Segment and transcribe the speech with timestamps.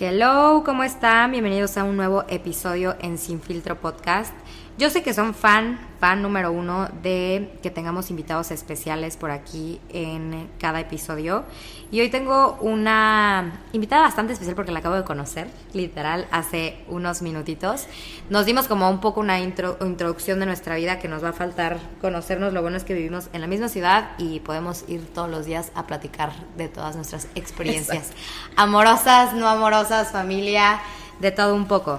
[0.00, 1.32] Hello, ¿cómo están?
[1.32, 4.32] Bienvenidos a un nuevo episodio en Sin Filtro Podcast.
[4.78, 9.80] Yo sé que son fan, fan número uno de que tengamos invitados especiales por aquí
[9.88, 11.42] en cada episodio.
[11.90, 17.22] Y hoy tengo una invitada bastante especial porque la acabo de conocer, literal, hace unos
[17.22, 17.88] minutitos.
[18.30, 21.80] Nos dimos como un poco una introducción de nuestra vida que nos va a faltar
[22.00, 22.52] conocernos.
[22.52, 25.72] Lo bueno es que vivimos en la misma ciudad y podemos ir todos los días
[25.74, 28.12] a platicar de todas nuestras experiencias.
[28.54, 30.78] Amorosas, no amorosas, familia,
[31.18, 31.98] de todo un poco.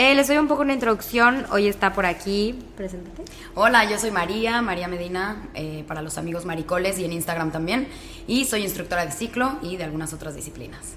[0.00, 1.44] Eh, les doy un poco una introducción.
[1.52, 2.58] Hoy está por aquí.
[2.74, 3.22] Preséntate.
[3.54, 7.86] Hola, yo soy María, María Medina, eh, para los amigos maricoles y en Instagram también.
[8.26, 10.94] Y soy instructora de ciclo y de algunas otras disciplinas.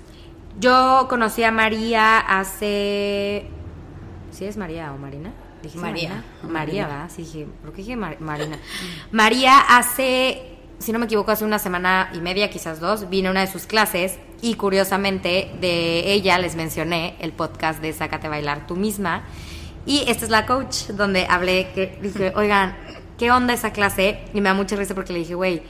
[0.57, 3.45] Yo conocí a María hace.
[4.31, 5.33] ¿Sí es María o Marina?
[5.61, 6.23] Dije María.
[6.41, 7.11] María, ¿verdad?
[7.13, 8.57] Sí, dije, ¿por qué dije Marina?
[9.11, 13.31] María hace si no me equivoco, hace una semana y media, quizás dos, vine a
[13.31, 18.67] una de sus clases y curiosamente de ella les mencioné el podcast de Sácate bailar
[18.67, 19.23] tú misma.
[19.85, 22.75] Y esta es la coach donde hablé, que dije, oigan,
[23.17, 24.19] ¿qué onda esa clase?
[24.33, 25.63] Y me da mucha risa porque le dije, güey,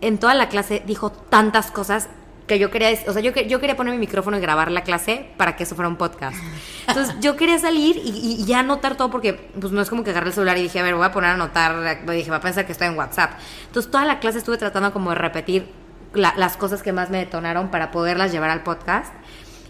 [0.00, 2.08] en toda la clase dijo tantas cosas
[2.46, 5.26] que yo quería, o sea, yo, yo quería poner mi micrófono y grabar la clase
[5.36, 6.36] para que eso fuera un podcast.
[6.86, 10.28] Entonces, yo quería salir y, ya anotar todo porque, pues, no es como que agarré
[10.28, 12.64] el celular y dije, a ver, voy a poner a anotar, dije, va a pensar
[12.64, 13.32] que estoy en WhatsApp.
[13.66, 15.66] Entonces, toda la clase estuve tratando como de repetir
[16.14, 19.12] las cosas que más me detonaron para poderlas llevar al podcast.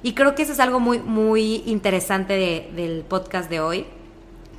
[0.02, 2.34] Y creo que eso es algo muy, muy interesante
[2.74, 3.86] del podcast de hoy,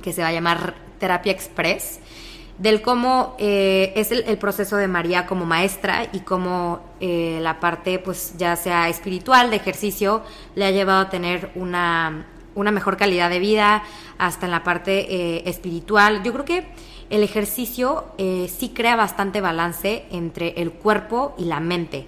[0.02, 2.00] que se va a llamar Terapia Express
[2.58, 7.98] del cómo eh, es el, proceso de María como maestra y cómo eh, la parte,
[7.98, 10.22] pues ya sea espiritual, de ejercicio,
[10.54, 13.84] le ha llevado a tener una, una mejor calidad de vida,
[14.18, 16.22] hasta en la parte eh, espiritual.
[16.24, 16.66] Yo creo que
[17.10, 22.06] el ejercicio sí crea bastante balance entre el cuerpo y la mente.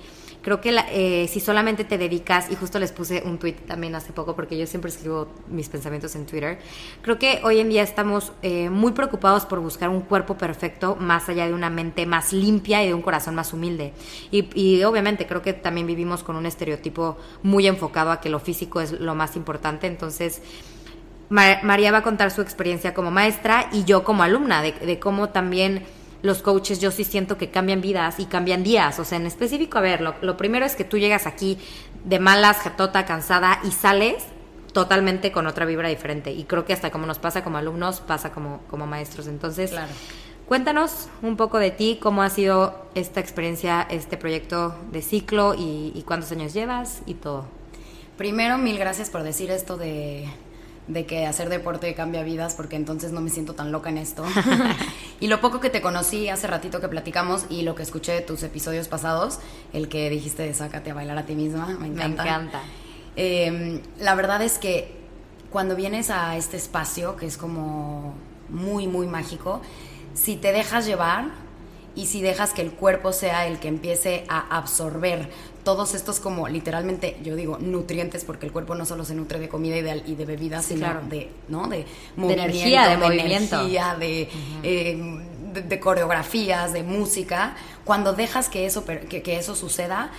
[0.51, 4.12] Creo que eh, si solamente te dedicas, y justo les puse un tweet también hace
[4.12, 6.58] poco, porque yo siempre escribo mis pensamientos en Twitter,
[7.02, 11.29] creo que hoy en día estamos eh, muy preocupados por buscar un cuerpo perfecto más
[11.29, 13.92] allá de una mente más limpia y de un corazón más humilde.
[14.33, 18.80] Y, obviamente creo que también vivimos con un estereotipo muy enfocado a que lo físico
[18.80, 20.42] es lo más importante, entonces...
[21.29, 25.85] María va a contar su experiencia como maestra y yo como alumna, de cómo también
[26.23, 28.98] los coaches yo sí siento que cambian vidas y cambian días.
[28.98, 31.58] O sea, en específico, a ver, lo, primero es que tú llegas aquí
[32.05, 34.25] de malas, jatota, cansada y sales
[34.73, 36.33] totalmente con otra vibra diferente.
[36.33, 39.27] Y creo que hasta como nos pasa como alumnos, pasa como, como maestros.
[39.27, 39.73] Entonces,
[40.47, 45.92] cuéntanos un poco de ti, cómo ha sido esta experiencia, este proyecto de ciclo y,
[45.95, 47.47] y cuántos años llevas y todo.
[48.17, 50.29] Primero, mil gracias por decir esto de
[50.90, 54.24] de que hacer deporte cambia vidas, porque entonces no me siento tan loca en esto.
[55.20, 58.20] y lo poco que te conocí hace ratito que platicamos y lo que escuché de
[58.23, 59.39] tus episodios pasados,
[59.73, 62.24] el que dijiste de sácate a bailar a ti misma, me encanta.
[62.24, 62.61] Me encanta.
[63.14, 64.96] Em, la verdad es que
[65.50, 68.14] cuando vienes a este espacio, que es como
[68.48, 69.62] muy, muy mágico,
[70.14, 71.30] si te dejas llevar,
[71.95, 75.29] y si dejas que el cuerpo sea el que empiece a absorber
[75.65, 79.48] todos estos como literalmente, yo digo, nutrientes, porque el cuerpo no solo se nutre de
[79.48, 81.69] comida y de, y de bebidas, sino de, ¿no?
[81.69, 83.61] De, energía, de, movimiento.
[84.03, 84.29] Eh,
[85.53, 87.57] de, de, coreografías, de música.
[87.85, 90.11] Cuando dejas que eso, que, que eso suceda,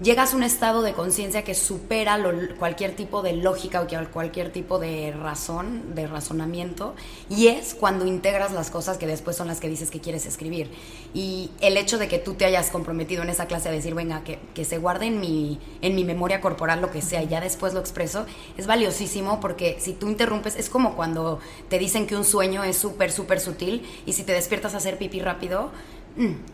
[0.00, 2.18] llegas a un estado de conciencia que supera
[2.58, 6.94] cualquier tipo de lógica o cualquier tipo de razón, de razonamiento,
[7.28, 10.70] y es cuando integras las cosas que después son las que dices que quieres escribir.
[11.12, 14.22] Y el hecho de que tú te hayas comprometido en esa clase a decir, venga,
[14.24, 17.74] que, se guarde en mi, en mi memoria corporal lo que sea, y ya después
[17.74, 22.24] lo expreso, es valiosísimo porque si tú interrumpes, es como cuando te dicen que un
[22.24, 25.70] sueño es súper, súper sutil, y si te despiertas a hacer pipí rápido,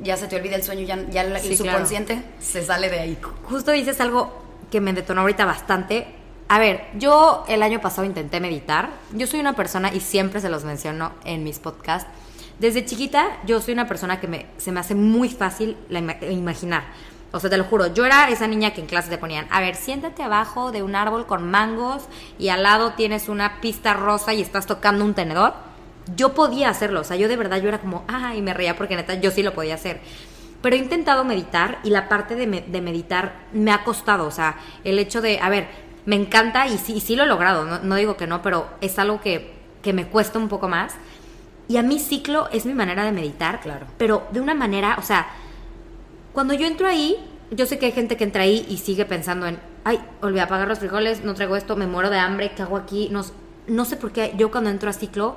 [0.00, 3.18] ya se te olvida el sueño, ya, ya el subconsciente se sale de ahí.
[3.44, 6.06] Justo dices algo que me detonó ahorita bastante.
[6.48, 8.90] A ver, yo el año pasado intenté meditar.
[9.12, 12.08] Yo soy una persona, y siempre se los menciono en mis podcasts,
[12.58, 15.98] desde chiquita yo soy una persona que me, se me hace muy fácil la
[16.30, 16.84] imaginar.
[17.32, 19.60] O sea, te lo juro, yo era esa niña que en clase te ponían, a
[19.60, 22.04] ver, siéntate abajo de un árbol con mangos
[22.38, 25.52] y al lado tienes una pista rosa y estás tocando un tenedor
[26.14, 28.76] yo podía hacerlo, o sea, yo de verdad yo era como, ah, y me reía
[28.76, 30.00] porque neta yo sí lo podía hacer.
[30.62, 34.98] Pero he intentado meditar y la parte de, meditar me ha costado, o sea, el
[34.98, 35.68] hecho de, a ver,
[36.06, 39.20] me encanta y sí, sí lo he logrado, no, digo que no, pero es algo
[39.20, 40.94] que, que me cuesta un poco más.
[41.68, 43.86] Y a mí ciclo es mi manera de meditar, claro.
[43.98, 45.26] pero de una manera, o sea,
[46.32, 47.16] cuando yo entro ahí,
[47.50, 50.68] yo sé que hay gente que entra ahí y sigue pensando en, ay, olvidé apagar
[50.68, 53.09] los frijoles, no traigo esto, me muero de hambre, ¿qué hago aquí?
[53.10, 53.24] No,
[53.66, 55.36] no sé por qué yo cuando entro a ciclo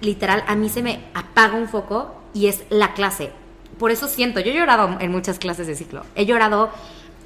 [0.00, 3.30] literal, a mí se me apaga un foco y es la clase.
[3.78, 6.04] Por eso siento, yo he llorado en muchas clases de ciclo.
[6.14, 6.70] He llorado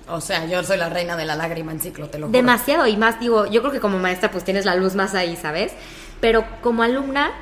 [0.08, 2.36] O sea, yo soy la reina de la lágrima en ciclo, te lo juro.
[2.36, 5.34] Demasiado, y más, digo, yo creo que como maestra pues tienes la luz más ahí,
[5.36, 5.72] ¿sabes?
[6.20, 7.32] Pero como alumna,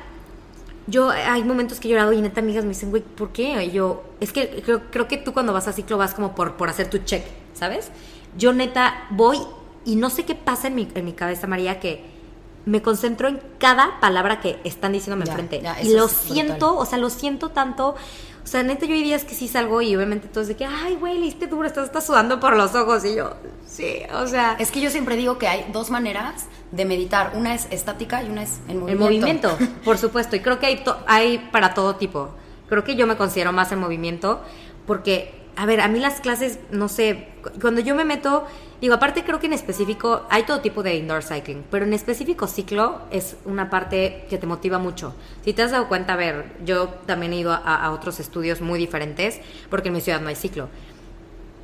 [0.87, 3.63] yo hay momentos que he llorado y neta amigas me dicen, güey, ¿por qué?
[3.65, 6.55] Y yo, es que creo, creo que tú cuando vas a ciclo vas como por,
[6.55, 7.91] por hacer tu check, ¿sabes?
[8.37, 9.39] Yo neta voy
[9.85, 12.12] y no sé qué pasa en mi, en mi cabeza, María, que
[12.65, 15.61] me concentro en cada palabra que están diciéndome Ya, enfrente.
[15.61, 16.81] ya, y lo siento, brutal.
[16.81, 17.95] o sea, lo siento tanto.
[18.43, 20.95] O sea, neta, yo hay días que sí salgo y obviamente todos de que, ay,
[20.95, 23.05] güey, le diste duro, estás, estás sudando por los ojos.
[23.05, 23.33] Y yo,
[23.65, 27.31] sí, o sea, Es que yo siempre digo que hay dos maneras de meditar.
[27.35, 28.91] Una es estática y una es en movimiento.
[28.91, 30.35] el movimiento, por supuesto.
[30.35, 32.31] Y creo que hay, to- hay para todo tipo.
[32.67, 34.41] Creo que yo me considero más en movimiento
[34.85, 38.45] porque, a ver, a mí las clases, no sé, cu- cuando yo me meto,
[38.83, 42.47] digo, aparte creo que en específico hay todo tipo de indoor cycling, pero en específico
[42.47, 45.15] ciclo es una parte que te motiva mucho.
[45.45, 48.59] Si te has dado cuenta, a ver, yo también he ido a, a otros estudios
[48.61, 49.39] muy diferentes
[49.69, 50.67] porque en mi ciudad no hay ciclo.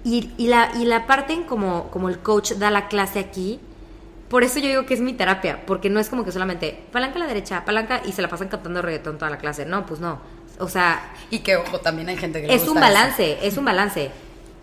[0.06, 3.60] Y, y la, y la parte en como, como el coach da la clase aquí,
[4.30, 7.18] por eso yo digo que es mi terapia, porque no es como que solamente palanca
[7.18, 9.66] a la derecha, palanca y se la pasan cantando reggaetón toda la clase.
[9.66, 10.20] No, pues no.
[10.60, 12.86] O sea, Y que, ojo, también hay gente que le es gusta un eso.
[12.88, 14.12] balance, es un balance.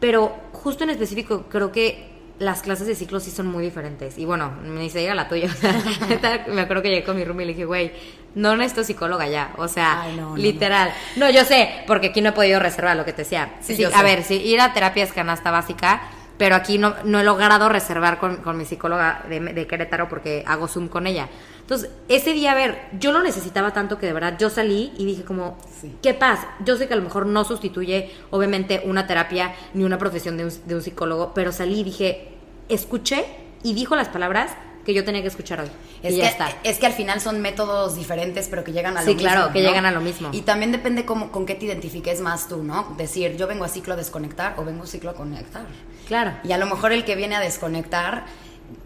[0.01, 4.19] Pero justo en específico, creo que las clases de ciclo sí son muy diferentes.
[4.19, 5.49] Y bueno, ni se diga la tuya.
[5.53, 5.73] O sea,
[6.09, 7.93] neta, me acuerdo que llegué con mi roomie y le dije, güey,
[8.35, 9.53] no necesito psicóloga ya.
[9.57, 10.93] O sea, Ay, no, no, literal.
[11.17, 11.31] No.
[11.31, 13.55] yo sé, porque aquí no he podido reservar lo que te decía.
[13.61, 14.03] Sí, Sí, a sé.
[14.03, 16.03] ver, sí, ir a terapia es canasta básica,
[16.37, 20.45] pero aquí no, no he logrado reservar con, con mi psicóloga de, de Querétaro porque
[20.47, 21.29] hago Zoom con ella.
[21.67, 25.05] Entonces, ese día, a ver, yo lo necesitaba tanto que de verdad yo salí y
[25.05, 25.93] dije como, Sí.
[26.01, 26.47] ¿qué pasa?
[26.65, 30.45] Yo sé que a lo mejor no sustituye, obviamente, una terapia ni una profesión de
[30.45, 32.29] un, de un psicólogo, pero salí y dije,
[32.69, 33.25] escuché
[33.65, 34.53] y dijo las palabras
[34.85, 35.67] que yo tenía que escuchar hoy.
[36.05, 36.49] Es y que, ya está.
[36.63, 39.29] es que al final son métodos diferentes, pero que llegan a lo Sí, mismo.
[39.29, 39.69] claro, que ¿no?
[39.69, 40.29] llegan a lo mismo.
[40.31, 42.95] Y también depende cómo, con qué te identifiques más tú, ¿no?
[42.97, 45.67] Decir, yo vengo a ciclo a desconectar o vengo a ciclo a conectar.
[46.07, 46.35] Claro.
[46.45, 48.27] Y a lo mejor el que viene a desconectar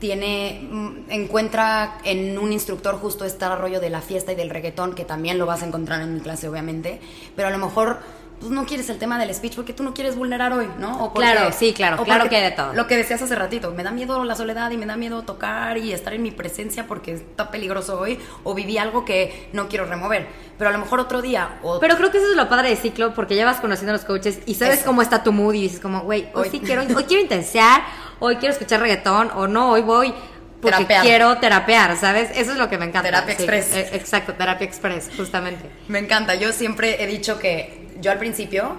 [0.00, 4.94] tiene mm, encuentra en un instructor justo este rollo de la fiesta y del reggaetón
[4.94, 7.00] que también lo vas a encontrar en mi clase obviamente
[7.36, 7.98] pero a lo mejor
[8.40, 11.12] pues no quieres el tema del speech porque tú no quieres vulnerar hoy no O
[11.12, 12.72] porque- Claro, sí, claro, o claro que hay de todo.
[12.72, 15.76] lo que decías hace ratito me da miedo la soledad y me da miedo tocar
[15.76, 19.84] y estar en mi presencia porque está peligroso hoy o viví algo que no quiero
[19.84, 20.26] remover
[20.56, 22.76] pero a lo mejor otro día o Pero creo que eso es lo padre de
[22.76, 24.86] ciclo, porque ya vas conociendo a los coaches y sabes Eso.
[24.86, 26.48] cómo está tu mood y dices como, güey, hoy, Hoy.
[26.50, 27.80] sí quiero, hoy quiero intensear,
[28.20, 30.14] hoy quiero escuchar reggaetón, o no, hoy voy
[30.60, 31.02] porque Terapear.
[31.02, 32.30] quiero terapear, ¿sabes?
[32.34, 33.08] Eso es lo que me encanta.
[33.08, 33.74] Terapia Sí, express.
[33.74, 35.64] eh, exacto, terapia express, justamente.
[35.88, 36.34] Me encanta.
[36.34, 38.76] Yo siempre he dicho que yo al principio,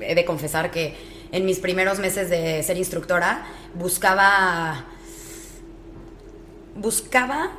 [0.00, 0.96] he de confesar que
[1.30, 4.84] en mis primeros meses de ser instructora, buscaba.
[6.74, 7.52] Buscaba.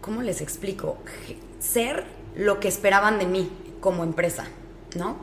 [0.00, 0.98] ¿Cómo les explico?
[1.58, 2.04] Ser
[2.36, 4.46] lo que esperaban de mí como empresa,
[4.94, 5.16] ¿no?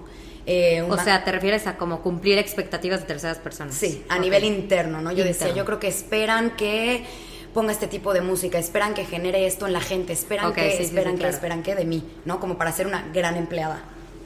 [0.45, 3.75] Eh, O sea, te refieres a como cumplir expectativas de terceras personas.
[3.75, 5.11] Sí, a nivel interno, ¿no?
[5.11, 7.05] Yo decía, yo creo que esperan que
[7.53, 10.77] ponga este tipo de música, esperan que genere esto en la gente, esperan que, sí,
[10.77, 11.35] sí, esperan sí, que, claro.
[11.35, 12.39] esperan que de mí, ¿no?
[12.39, 13.79] Como para ser una gran empleada,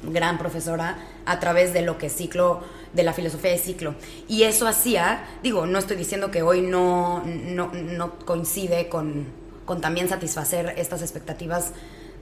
[0.04, 3.96] gran profesora a través de lo que ciclo, de la filosofía de ciclo.
[4.28, 9.26] Y eso hacía, digo, no estoy diciendo que hoy no, no, no coincide con,
[9.66, 11.74] con también satisfacer estas expectativas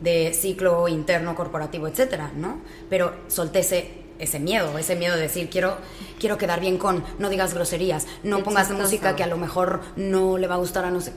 [0.02, 2.60] de ciclo interno, corporativo, etcétera, ¿no?
[2.90, 5.78] Pero solté ese, ese miedo, ese miedo de decir, quiero,
[6.20, 8.84] quiero quedar bien con, no digas groserías, no Qué pongas chistoso.
[8.84, 11.14] música que a lo mejor no le va a gustar a no sé.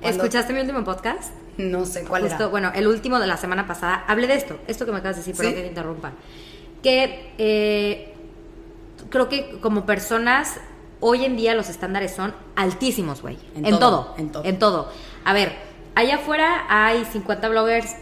[0.00, 1.32] Cuando- ¿Escuchaste mi último podcast?
[1.56, 2.46] No sé cuál Justo, era.
[2.48, 5.22] bueno, el último de la semana pasada, hablé de esto, esto que me acabas de
[5.22, 5.54] decir, ¿Sí?
[5.54, 6.12] que te interrumpa.
[6.82, 8.12] Que eh,
[9.08, 10.58] creo que como personas,
[11.00, 13.38] hoy en día los estándares son altísimos, güey.
[13.54, 14.44] En En, todo, todo, en todo.
[14.44, 14.92] En todo.
[15.24, 15.52] A ver,
[15.94, 17.94] allá afuera hay 50 bloggers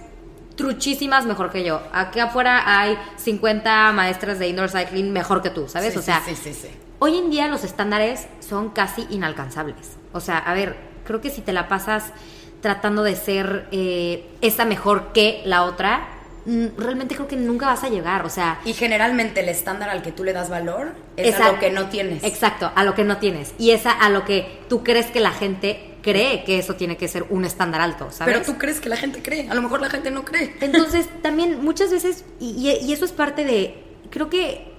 [0.57, 1.83] truchísimas mejor que yo.
[1.93, 5.93] Aquí afuera hay 50 maestras de indoor cycling mejor que tú, ¿sabes?
[5.93, 6.69] Sí, o sea, sí, sí.
[7.01, 9.97] Hoy en día los estándares son casi inalcanzables.
[10.13, 12.13] O sea, a ver, creo que si te la pasas
[12.61, 16.09] tratando de ser eh, esa mejor que la otra,
[16.47, 18.25] mm, realmente creo que nunca vas a llegar.
[18.25, 21.59] O sea, Y generalmente el estándar al que tú le das valor es a lo
[21.59, 22.25] que no tienes.
[22.25, 23.55] Exacto, a lo que no tienes.
[23.59, 27.09] Y esa a lo que tú crees que la gente cree que eso tiene que
[27.09, 28.35] ser un estándar alto, ¿sabes?
[28.35, 30.55] Pero tú crees que la gente cree, a lo mejor la gente no cree.
[30.61, 34.73] Entonces, también muchas veces, y, y- eso es parte de, creo que,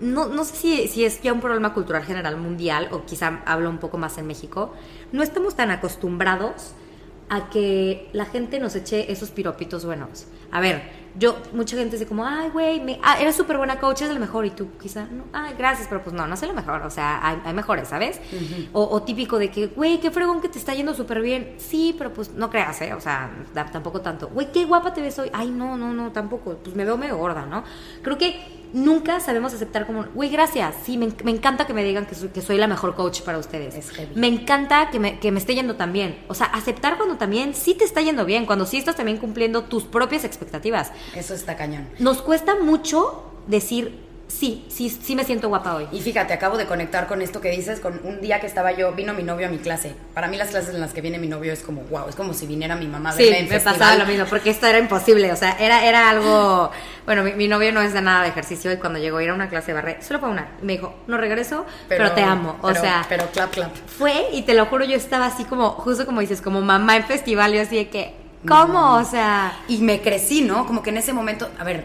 [0.00, 3.68] no, no sé si, si es ya un problema cultural general mundial, o quizá hablo
[3.70, 4.72] un poco más en México,
[5.12, 6.72] no estamos tan acostumbrados
[7.30, 10.26] a que la gente nos eche esos piropitos buenos.
[10.50, 10.82] A ver,
[11.16, 14.20] yo, mucha gente dice como, ay, güey, me- ah, eres súper buena coach, eres la
[14.20, 16.90] mejor, y tú quizá, no, ay, gracias, pero pues no, no soy la mejor, o
[16.90, 18.20] sea, hay, hay mejores, ¿sabes?
[18.72, 21.94] o, o típico de que, güey, qué fregón que te está yendo súper bien, sí,
[21.96, 22.94] pero pues no creas, ¿eh?
[22.94, 23.30] O sea,
[23.72, 26.84] tampoco tanto, güey, qué guapa te ves hoy, ay, no, no, no, tampoco, pues me
[26.84, 27.62] veo medio gorda, ¿no?
[28.02, 32.06] Creo que nunca sabemos aceptar como, güey, gracias, sí, me, me encanta que me digan
[32.06, 33.74] que soy, que soy la mejor coach para ustedes.
[33.74, 34.16] Es.
[34.16, 36.18] Me encanta que me, que me esté yendo tan bien.
[36.28, 39.64] O sea, aceptar cuando también sí te está yendo bien, cuando sí estás también cumpliendo
[39.64, 40.92] tus propias expectativas.
[41.14, 41.88] Eso está cañón.
[41.98, 45.86] Nos cuesta mucho decir, sí, sí, sí me siento guapa hoy.
[45.92, 48.92] Y fíjate, acabo de conectar con esto que dices, con un día que estaba yo,
[48.92, 49.94] vino mi novio a mi clase.
[50.14, 52.32] Para mí las clases en las que viene mi novio es como, wow, es como
[52.32, 53.78] si viniera mi mamá a Sí, verme en me festival.
[53.78, 56.70] pasaba lo mismo, porque esto era imposible, o sea, era, era algo...
[57.06, 59.30] Bueno, mi, mi novio no es de nada de ejercicio y cuando llegó a ir
[59.30, 62.56] a una clase de barré, solo fue una, me dijo, no regreso, pero, te amo,
[62.62, 63.04] o pero- sea...
[63.08, 63.74] Pero clap, clap.
[63.98, 67.04] Fue y te lo juro, yo estaba así como, justo como dices, como mamá en
[67.04, 68.14] festival, yo así de que,
[68.46, 68.94] ¿cómo?
[68.96, 69.58] O sea...
[69.66, 70.66] Y me crecí, ¿no?
[70.66, 71.84] Como que en ese momento, a ver,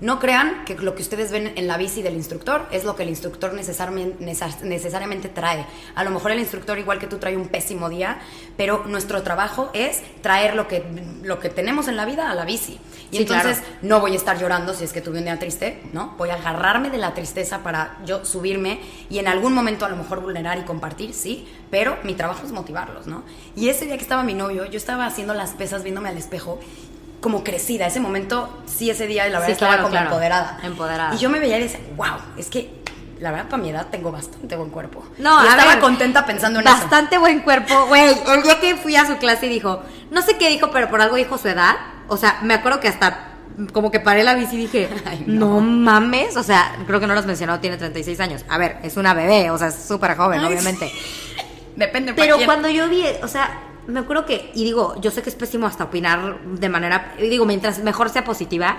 [0.00, 3.02] no crean que lo que ustedes ven en la bici del instructor es lo que
[3.02, 4.24] el instructor necesariamente,
[4.62, 5.66] necesariamente trae.
[5.94, 8.18] A lo mejor el instructor, igual que tú, trae un pésimo día,
[8.56, 10.84] pero nuestro trabajo es traer lo que,
[11.22, 12.78] lo que tenemos en la vida a la bici.
[13.10, 13.74] Y Sí, entonces claro.
[13.82, 16.14] no voy a estar llorando si es que tuve un día triste, ¿no?
[16.16, 18.80] Voy a agarrarme de la tristeza para yo subirme
[19.10, 22.52] y en algún momento a lo mejor vulnerar y compartir, sí, pero mi trabajo es
[22.52, 23.24] motivarlos, ¿no?
[23.56, 26.58] Y ese día que estaba mi novio, yo estaba haciendo las pesas viéndome al espejo
[27.20, 27.86] como crecida.
[27.86, 30.06] Ese momento, sí, ese día, la verdad, Sí, estaba claro, como claro.
[30.08, 30.58] empoderada.
[30.62, 31.14] Empoderada.
[31.14, 32.80] Y yo me veía y decía, wow, es que
[33.20, 35.04] la verdad, para mi edad tengo bastante buen cuerpo.
[35.18, 36.74] No, y a estaba ver, contenta pensando en eso.
[36.74, 38.16] Bastante buen cuerpo, güey.
[38.34, 41.16] El día que fui a su clase dijo, no sé qué dijo, pero por algo
[41.16, 41.76] dijo su edad.
[42.08, 43.26] O sea, me acuerdo que hasta
[43.74, 45.56] como que paré la bici y dije, Ay, no.
[45.56, 45.60] no.
[45.60, 46.36] mames.
[46.38, 48.44] O sea, creo que no lo has mencionado, tiene 36 años.
[48.48, 50.90] A ver, es una bebé, o sea, es súper joven, Ay, obviamente.
[51.76, 53.50] Depende Pero cuando yo vi, o sea,
[53.86, 57.44] me acuerdo que, y digo, yo sé que es pésimo hasta opinar de manera, digo,
[57.46, 58.78] mientras mejor sea positiva,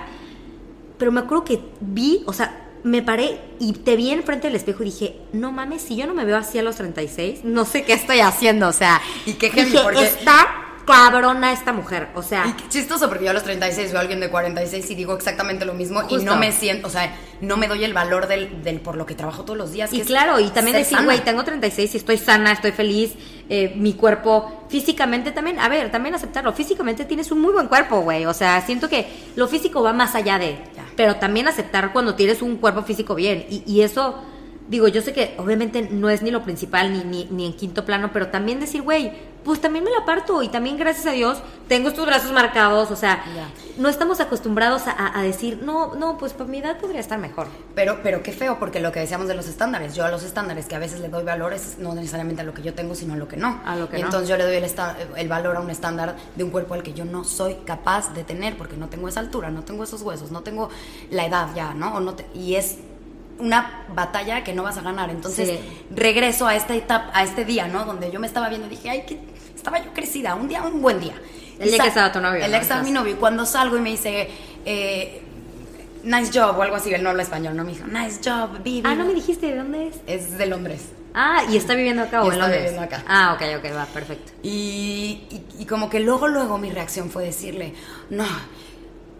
[0.98, 4.82] pero me acuerdo que vi, o sea, me paré y te vi enfrente del espejo
[4.82, 7.84] y dije, no mames, si yo no me veo así a los 36, no sé
[7.84, 10.46] qué estoy haciendo, o sea, Y qué dije, porque- está
[10.86, 14.00] cabrona esta mujer, o sea, Y qué chistoso, porque yo a los 36 veo a
[14.00, 17.56] alguien de 46 y digo exactamente lo mismo y no me siento, o sea, no
[17.56, 19.92] me doy el valor del, del por lo que trabajo todos los días.
[19.92, 23.14] Y que claro, y también decir, güey, tengo 36 y estoy sana, estoy feliz,
[23.48, 28.00] eh, mi cuerpo físicamente también, a ver, también aceptarlo, físicamente tienes un muy buen cuerpo,
[28.00, 30.84] güey, o sea, siento que lo físico va más allá de, Ya.
[30.96, 34.22] pero también aceptar cuando tienes un cuerpo físico bien, y, y eso,
[34.68, 37.84] digo, yo sé que obviamente no es ni lo principal, ni, ni, ni en quinto
[37.84, 39.12] plano, pero también decir, güey,
[39.44, 42.96] pues también me la parto, y también gracias a Dios tengo estos brazos marcados, o
[42.96, 43.24] sea,
[43.76, 47.48] no estamos acostumbrados a, decir, no, no, pues por mi edad podría estar mejor.
[47.74, 50.66] Pero, pero qué feo, porque lo que decíamos de los estándares, yo a los estándares
[50.66, 53.14] que a veces le doy valor es no necesariamente a lo que yo tengo, sino
[53.14, 53.60] a lo que no.
[53.64, 54.06] A lo que y no.
[54.06, 54.66] entonces yo le doy el,
[55.16, 58.24] el valor a un estándar de un cuerpo al que yo no soy capaz de
[58.24, 60.68] tener, porque no tengo esa altura, no tengo esos huesos, no tengo
[61.10, 61.94] la edad ya, ¿no?
[61.96, 62.78] O no te- y es
[63.38, 65.10] una batalla que no vas a ganar.
[65.10, 65.58] Entonces Sí.
[65.94, 67.84] regreso a esta etapa, a este día, ¿no?
[67.84, 69.18] Donde yo me estaba viendo y dije, ay, que
[69.54, 71.14] estaba yo crecida, un día, un buen día.
[71.58, 72.48] El día que estaba tu novio, El ¿no?
[72.48, 73.12] día que estaba mi novio.
[73.12, 74.28] Y cuando salgo y me dice,
[74.64, 75.22] eh,
[76.04, 77.64] nice job o algo así, él no habla español, ¿no?
[77.64, 78.82] Me dijo, nice job, Vivi.
[78.84, 79.96] Ah, no me dijiste de dónde es.
[80.06, 80.88] Es de Londres.
[81.14, 82.62] Ah, y está viviendo acá o en está Londres.
[82.62, 83.04] viviendo acá.
[83.06, 84.32] Ah, ok, ok, va, perfecto.
[84.42, 87.74] Y, y- y como que luego, luego mi reacción fue decirle,
[88.10, 88.24] no,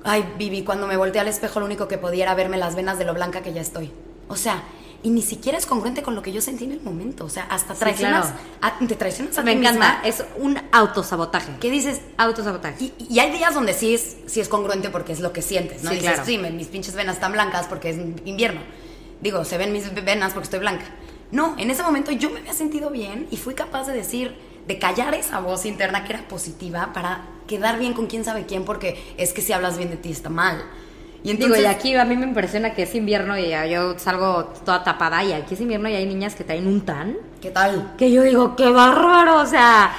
[0.05, 2.99] ay, Vivi, cuando me volteé al espejo lo único que podía era verme las venas
[2.99, 3.91] de lo blanca que ya estoy.
[4.29, 4.63] O sea,
[5.05, 7.25] y ni siquiera es congruente con lo que yo sentí en el momento.
[7.25, 8.27] O sea, hasta Sí, traicionas,
[8.61, 8.77] claro.
[8.81, 10.09] a- te traicionas a Me ti encanta, misma.
[10.09, 11.53] es un autosabotaje.
[11.61, 12.01] ¿Qué dices?
[12.19, 12.85] Autosabotaje.
[12.85, 15.83] Y, y hay días donde sí es, sí es congruente porque es lo que sientes,
[15.83, 15.91] ¿no?
[15.91, 16.27] Sí, Y dices, claro.
[16.27, 18.61] sí, mis pinches venas están blancas porque es invierno.
[19.21, 20.85] Digo, se ven mis venas porque estoy blanca.
[21.33, 24.79] No, en ese momento yo me había sentido bien y fui capaz de decir, de
[24.79, 29.15] callar esa voz interna que era positiva para quedar bien con quién sabe quién porque
[29.17, 30.63] es que si hablas bien de ti está mal.
[31.25, 34.47] Y entonces, Digo, y aquí a mí me impresiona que es invierno y yo salgo
[34.65, 37.95] toda tapada y aquí es invierno y hay niñas que traen un tan ¿qué tal?
[37.97, 39.93] que yo digo, qué bárbaro, o sea,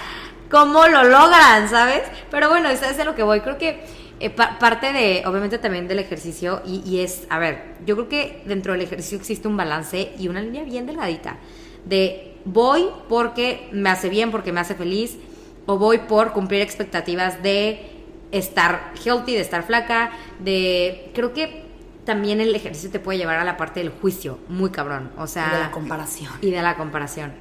[0.49, 2.01] ¿cómo lo logran, sabes?
[2.29, 3.39] Pero bueno, eso es a lo que voy.
[3.41, 3.83] Creo que
[4.19, 8.09] eh, pa- parte de, obviamente también del ejercicio y, y es, a ver, yo creo
[8.09, 11.37] que dentro del ejercicio existe un balance y una línea bien delgadita
[11.85, 15.17] de voy porque me hace bien, porque me hace feliz,
[15.65, 17.89] o voy por cumplir expectativas de
[18.31, 21.11] estar healthy, de estar flaca, de...
[21.13, 21.63] Creo que
[22.05, 25.47] también el ejercicio te puede llevar a la parte del juicio, muy cabrón, o sea...
[25.47, 26.31] Y de la comparación.
[26.41, 27.33] Y de la comparación.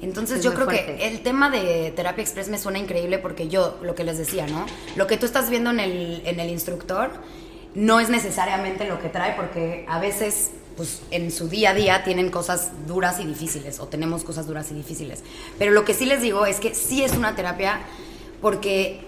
[0.00, 0.96] Entonces Es yo creo fuerte.
[0.96, 4.46] que el tema de terapia express me suena increíble porque yo, lo que les decía,
[4.46, 4.64] ¿no?
[4.96, 7.10] Lo que tú estás viendo en el, en el instructor
[7.74, 12.04] no es necesariamente lo que trae porque a veces, pues en su día a día
[12.04, 15.24] tienen cosas duras y difíciles o tenemos cosas duras y difíciles.
[15.58, 17.80] Pero lo que sí les digo es que sí es una terapia
[18.40, 19.00] porque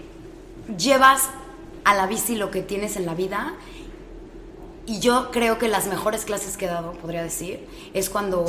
[0.77, 1.29] llevas
[1.85, 3.53] a la bici lo que tienes en la vida
[4.85, 8.45] y yo creo que las mejores clases que he dado, podría decir, es cuando,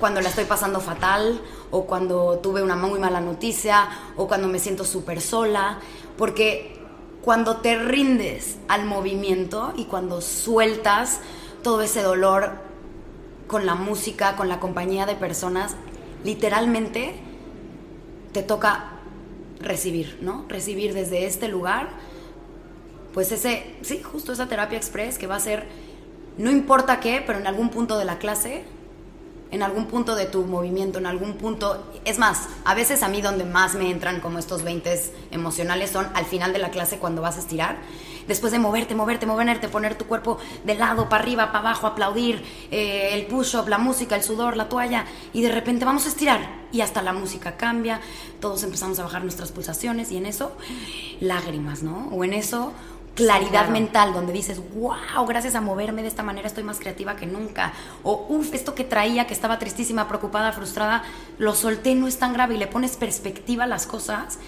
[0.00, 1.40] cuando la estoy pasando fatal
[1.70, 5.78] o cuando tuve una muy mala noticia o cuando me siento súper sola,
[6.18, 6.80] porque
[7.22, 11.20] cuando te rindes al movimiento y cuando sueltas
[11.62, 12.52] todo ese dolor
[13.46, 15.76] con la música, con la compañía de personas,
[16.24, 17.14] literalmente
[18.32, 18.92] te toca
[19.60, 20.44] recibir, ¿no?
[20.48, 21.88] Recibir desde este lugar,
[23.12, 25.66] pues ese, sí, justo esa terapia express que va a ser,
[26.38, 28.64] no importa qué, pero en algún punto de la clase
[29.50, 31.84] en algún punto de tu movimiento, en algún punto.
[32.04, 35.00] Es más, a veces a mí donde más me entran como estos 20
[35.30, 37.78] emocionales son al final de la clase cuando vas a estirar.
[38.30, 42.44] Después de moverte, moverte, moverte, poner tu cuerpo de lado, para arriba, para abajo, aplaudir,
[42.70, 46.60] eh, el push-up, la música, el sudor, la toalla, y de repente vamos a estirar.
[46.70, 48.00] Y hasta la música cambia,
[48.40, 50.52] todos empezamos a bajar nuestras pulsaciones, y en eso,
[51.18, 52.06] lágrimas, ¿no?
[52.12, 52.72] O en eso,
[53.16, 57.26] claridad mental, donde dices, wow, gracias a moverme de esta manera estoy más creativa que
[57.26, 57.72] nunca.
[58.04, 61.02] O, uff, esto que traía, que estaba tristísima, preocupada, frustrada,
[61.38, 64.38] lo solté, no es tan grave y le pones perspectiva a las cosas.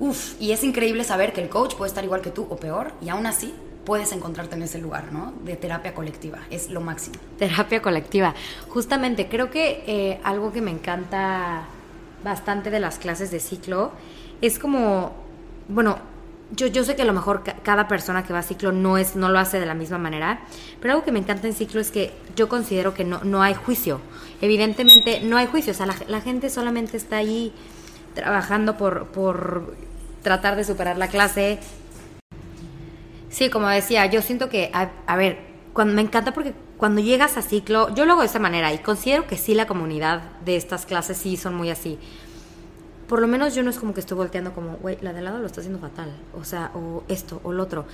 [0.00, 2.92] Uf, y es increíble saber que el coach puede estar igual que tú o peor,
[3.00, 5.32] y aún así puedes encontrarte en ese lugar, ¿no?
[5.44, 7.16] De terapia colectiva, es lo máximo.
[7.38, 8.34] Terapia colectiva.
[8.68, 11.64] Justamente, creo que eh, algo que me encanta
[12.24, 13.92] bastante de las clases de ciclo
[14.40, 15.12] es como,
[15.68, 15.98] bueno,
[16.54, 19.16] yo, yo sé que a lo mejor cada persona que va a ciclo no, es,
[19.16, 20.42] no lo hace de la misma manera,
[20.80, 23.54] pero algo que me encanta en ciclo es que yo considero que no, no hay
[23.54, 24.00] juicio.
[24.40, 27.52] Evidentemente no hay juicio, o sea, la, gente solamente está ahí
[28.14, 29.74] trabajando por, por
[30.22, 31.58] tratar de superar la clase.
[33.28, 35.38] Sí, como decía, yo siento que, a, a ver,
[35.72, 38.78] cuando, me encanta porque cuando llegas a ciclo, yo lo hago de esa manera y
[38.78, 41.98] considero que sí la comunidad de estas clases sí son muy así
[43.12, 45.38] por lo menos yo no es como que estoy volteando como, güey, la de lado
[45.38, 47.84] lo está haciendo fatal, o sea, o esto, o lo otro.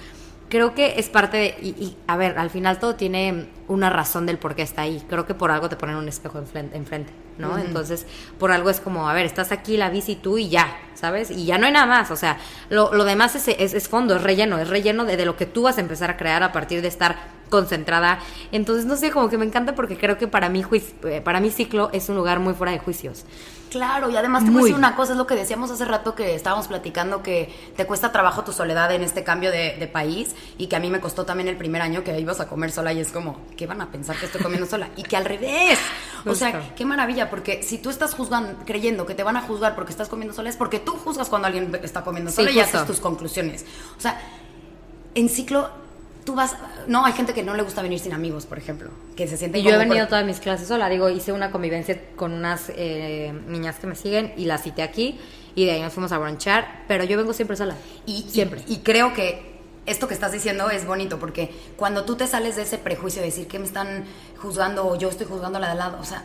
[0.48, 4.38] Creo que es parte de, y, a ver, al final todo tiene una razón del
[4.38, 5.04] por qué está ahí.
[5.08, 7.58] Creo que por algo te ponen un espejo enfrente, ¿no?
[7.58, 8.06] Entonces,
[8.38, 11.30] por algo es como, a ver, estás aquí, la bici tú y ya, ¿sabes?
[11.30, 12.38] Y ya no hay nada más, o sea,
[12.70, 15.62] lo, lo demás es, es, fondo, es relleno, es relleno de, de lo que tú
[15.62, 17.16] vas a empezar a crear a partir de estar
[17.50, 18.18] concentrada.
[18.52, 20.64] Entonces, no sé, como que me encanta porque creo que para mí,
[21.04, 23.24] eh, para mi ciclo es un lugar muy fuera de juicios.
[23.70, 26.14] Claro, y además te voy a decir una cosa, es lo que decíamos hace rato
[26.14, 30.66] que estábamos platicando, que te cuesta trabajo tu soledad en este cambio de, país y
[30.66, 33.00] que a mí me costó también el primer año que ibas a comer sola y
[33.00, 34.90] es como, ¿qué van a pensar que estoy comiendo sola?
[34.96, 35.78] Y que al revés.
[36.26, 39.74] O sea, qué maravilla, porque si tú estás juzgando, creyendo que te van a juzgar
[39.74, 42.84] porque estás comiendo sola, es porque tú juzgas cuando alguien está comiendo sola y haces
[42.86, 43.64] tus conclusiones.
[43.96, 44.20] O sea,
[45.14, 45.70] en ciclo
[46.28, 46.54] tú vas,
[46.86, 49.60] no, hay gente que no le gusta venir sin amigos, por ejemplo, que se siente...
[49.60, 53.32] Y yo he venido todas mis clases sola, digo, hice una convivencia con unas eh,
[53.46, 55.18] niñas que me siguen y las cité aquí
[55.54, 57.76] y de ahí nos fuimos a bronchar, pero yo vengo siempre sola.
[58.04, 58.62] Y siempre.
[58.68, 62.62] Y, creo que esto que estás diciendo es bonito porque cuando tú te sales de
[62.64, 64.04] ese prejuicio de decir que me están
[64.36, 66.24] juzgando o yo estoy juzgando a la de al lado, o sea,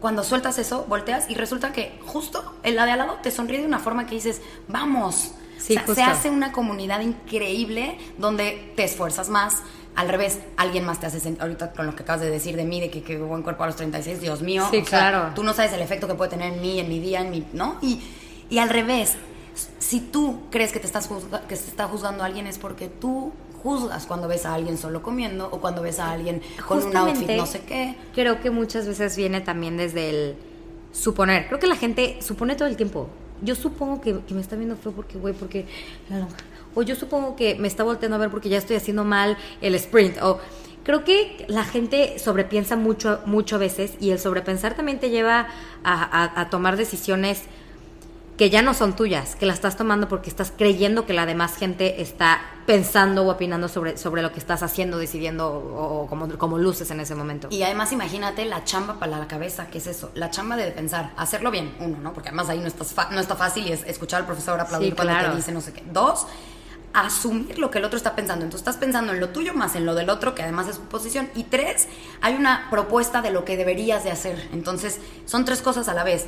[0.00, 3.60] cuando sueltas eso, volteas y resulta que justo el la de al lado te sonríe
[3.60, 5.32] de una forma que dices, vamos,
[5.66, 9.62] se hace una comunidad increíble donde te esfuerzas más.
[9.96, 12.64] Al revés, alguien más te hace sentir, ahorita con lo que acabas de decir de
[12.64, 14.66] mí, de que, que buen cuerpo a los 36, Dios mío.
[14.70, 15.32] Sí, claro.
[15.34, 17.46] tú no sabes el efecto que puede tener en mí, en mi día, en mi,
[17.52, 17.78] ¿no?
[17.80, 18.02] Y,
[18.50, 19.16] y al revés,
[19.78, 21.08] si tú crees que te estás
[21.48, 25.00] que se está juzgando a alguien es porque tú juzgas cuando ves a alguien solo
[25.00, 27.94] comiendo o cuando ves a alguien con un outfit no sé qué.
[28.14, 30.36] Creo que muchas veces viene también desde el
[30.92, 31.46] suponer.
[31.46, 33.08] Creo que la gente supone todo el tiempo
[33.42, 35.66] yo supongo que, me está viendo feo porque, güey, porque
[36.74, 39.74] O yo supongo que me está volteando a ver porque ya estoy haciendo mal el
[39.74, 40.18] sprint.
[40.22, 40.40] O
[40.82, 45.48] creo que la gente sobrepiensa mucho, mucho a veces y el sobrepensar también te lleva
[45.84, 47.44] a tomar decisiones
[48.36, 51.56] que ya no son tuyas, que las estás tomando porque estás creyendo que la demás
[51.56, 56.58] gente está pensando o opinando sobre, sobre lo que estás haciendo, decidiendo o, como, como,
[56.58, 57.48] luces en ese momento.
[57.50, 60.10] Y además imagínate la chamba para la cabeza, ¿qué es eso?
[60.14, 62.12] La chamba de pensar, hacerlo bien, uno, ¿no?
[62.12, 65.14] Porque además ahí no, estás no está fácil y es escuchar al profesor aplaudir cuando
[65.14, 65.84] te dice no sé qué.
[65.92, 66.26] Dos,
[66.92, 68.44] asumir lo que el otro está pensando.
[68.44, 70.82] Entonces estás pensando en lo tuyo más en lo del otro, que además es su
[70.82, 71.28] posición.
[71.36, 71.86] Y tres,
[72.20, 74.48] hay una propuesta de lo que deberías de hacer.
[74.52, 76.26] Entonces son tres cosas a la vez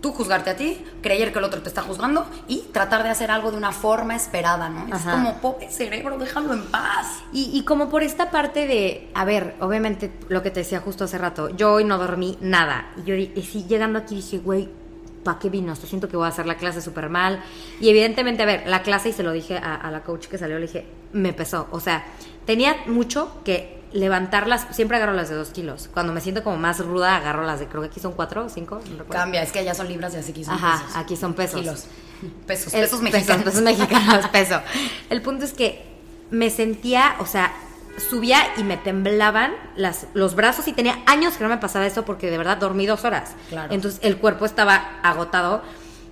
[0.00, 3.30] tú juzgarte a ti, creer que el otro te está juzgando y tratar de hacer
[3.30, 4.94] algo de una forma esperada, ¿no?
[4.94, 7.22] Es como, pobre cerebro, déjalo en paz.
[7.32, 11.18] Y, como por esta parte de, a ver, obviamente lo que te decía justo hace
[11.18, 12.90] rato, yo hoy no dormí nada.
[12.96, 14.68] Y yo y sí, llegando aquí dije, güey,
[15.24, 15.72] ¿para qué vino?
[15.72, 17.42] Esto siento que voy a hacer la clase súper mal.
[17.80, 20.38] Y evidentemente, a ver, la clase, y se lo dije a, a la coach que
[20.38, 21.68] salió, le dije, me pesó.
[21.70, 22.04] O sea,
[22.46, 25.88] tenía mucho que levantarlas, siempre agarro las de dos kilos.
[25.92, 28.48] Cuando me siento como más ruda, agarro las de, creo que aquí son cuatro o
[28.48, 28.80] cinco.
[29.10, 31.60] Cambia, es que allá son libras y así aquí son Ajá, aquí son pesos.
[31.60, 31.86] Kilos.
[32.48, 33.44] Pesos, pesos mexicanos.
[33.44, 34.60] Pesos, mexicanos, peso.
[35.08, 35.84] El punto es que
[36.32, 37.52] me sentía, o sea,
[38.10, 42.04] subía y me temblaban las, los brazos y tenía años que no me pasaba eso
[42.04, 43.36] porque de verdad dormí dos horas.
[43.50, 43.72] Claro.
[43.72, 45.62] Entonces el cuerpo estaba agotado.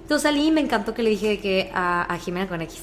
[0.02, 2.82] Entonces salí y me encantó que le dije que a, a Jimena con X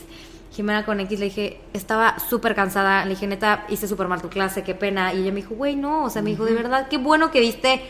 [0.54, 4.30] Jimena con X, le dije, estaba súper cansada, le dije, neta, hice súper mal tu
[4.30, 5.12] clase, qué pena.
[5.14, 7.42] Y ella me dijo, güey, no, o sea, me dijo, de verdad, qué bueno que
[7.42, 7.82] diste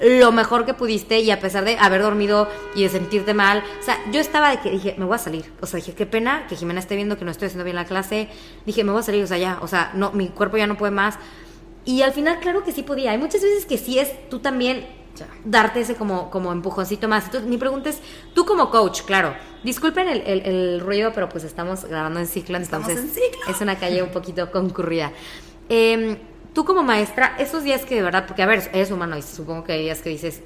[0.00, 3.82] lo mejor que pudiste y a pesar de haber dormido y de sentirte mal, o
[3.82, 6.46] sea, yo estaba de que dije, me voy a salir, o sea, dije, qué pena
[6.48, 8.28] que Jimena esté viendo que no estoy haciendo bien la clase,
[8.66, 10.76] dije, me voy a salir, o sea, ya, o sea, no, mi cuerpo ya no
[10.76, 11.18] puede más.
[11.84, 13.12] Y al final, claro que sí podía.
[13.12, 14.86] Hay muchas veces que sí es tú también
[15.44, 17.24] darte ese como, como empujoncito más.
[17.24, 18.00] Entonces, mi pregunta es,
[18.34, 23.18] tú como coach, claro, disculpen el, el, ruido, pero pues estamos grabando en ciclo, entonces
[23.48, 25.12] es una calle un poquito concurrida.
[25.68, 26.16] Eh,
[26.52, 29.64] tú como maestra, esos días que de verdad, porque a ver, eres humano y supongo
[29.64, 30.42] que hay días que dices,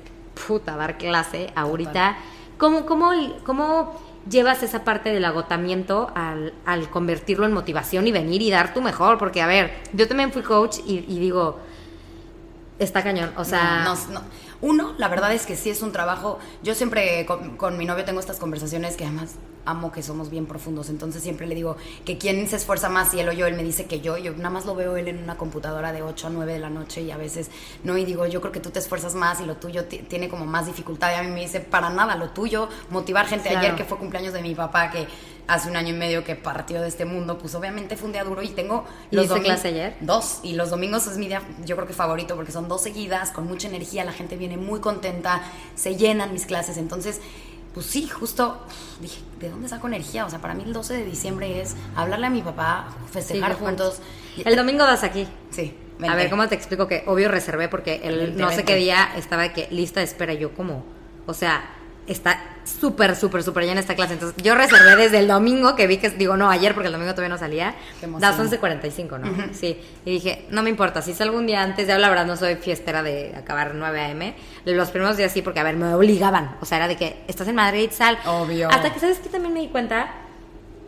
[0.47, 2.17] puta, dar clase ahorita,
[2.59, 3.13] ¿cómo, cómo,
[3.45, 8.75] cómo llevas esa parte del agotamiento al, al, convertirlo en motivación y venir y dar
[8.75, 9.19] tu mejor?
[9.19, 11.59] Porque, a ver, yo también fui coach y, digo,
[12.79, 13.85] está cañón, o sea...
[13.85, 14.23] no,
[14.63, 16.39] uno, la verdad es que sí es un trabajo.
[16.63, 20.89] Yo siempre con, mi novio tengo estas conversaciones que además amo que somos bien profundos.
[20.89, 23.47] Entonces siempre le digo que quién se esfuerza más, si él o yo.
[23.47, 24.17] Él me dice que yo.
[24.19, 26.71] Yo nada más lo veo él en una computadora de 8 a 9 de la
[26.71, 27.51] noche y a veces
[27.83, 27.99] no.
[27.99, 30.67] Y digo, yo creo que tú te esfuerzas más y lo tuyo tiene como más
[30.67, 31.11] dificultad.
[31.11, 33.49] Y a mí me dice, para nada, lo tuyo, motivar gente.
[33.49, 35.09] Ayer que fue cumpleaños de mi papá, que
[35.53, 38.25] hace un año y medio que partió de este mundo, pues obviamente fue un día
[38.25, 39.49] duro y tengo los domingos.
[39.49, 39.97] clase ayer?
[40.01, 40.41] Dos.
[40.43, 43.47] Y los domingos es mi día, yo creo que favorito, porque son dos seguidas, con
[43.47, 45.43] mucha energía, la gente viene muy contenta,
[45.75, 46.79] se llenan mis clases.
[46.79, 47.21] Entonces,
[47.75, 48.59] pues sí, justo
[49.01, 50.25] dije, ¿de dónde saco energía?
[50.25, 54.01] O sea, para mí el 12 de diciembre es hablarle a mi papá, festejar juntos.
[54.43, 55.29] El domingo das aquí.
[55.51, 55.77] Sí.
[56.09, 59.53] A ver, ¿cómo te explico que obvio reservé porque el no sé qué día estaba
[59.53, 60.83] que lista de espera yo como,
[61.27, 61.63] o sea,
[62.07, 64.15] está súper, súper, súper llena esta clase.
[64.15, 67.13] Entonces, yo reservé desde el domingo que vi que, digo, no, ayer porque el domingo
[67.13, 67.75] todavía no salía.
[68.19, 69.55] Das 11.45, ¿no?
[69.55, 69.81] Sí.
[70.05, 72.57] Y dije, no me importa, si salgo un día antes, ya la verdad no soy
[72.57, 74.35] fiestera de acabar 9 a.m.
[74.65, 76.57] Los primeros días sí, porque, a ver, me obligaban.
[76.61, 78.19] O sea, era de que estás en Madrid, sal.
[78.27, 78.69] Obvio.
[78.71, 80.13] Hasta que, ¿sabes que También me di cuenta.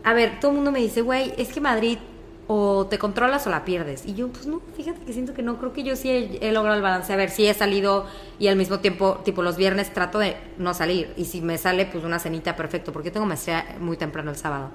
[0.04, 1.98] A ver, todo el mundo me dice, güey, es que Madrid
[2.46, 4.04] o te controlas o la pierdes.
[4.06, 6.76] Y yo, pues no, fíjate que siento que no, creo que yo sí he, logrado
[6.76, 7.12] el balance.
[7.12, 8.06] A ver, sí he salido
[8.38, 11.12] y al mismo tiempo, tipo los viernes trato de no salir.
[11.16, 14.70] Y si me sale, pues una cenita, perfecto, porque tengo maestría muy temprano el sábado.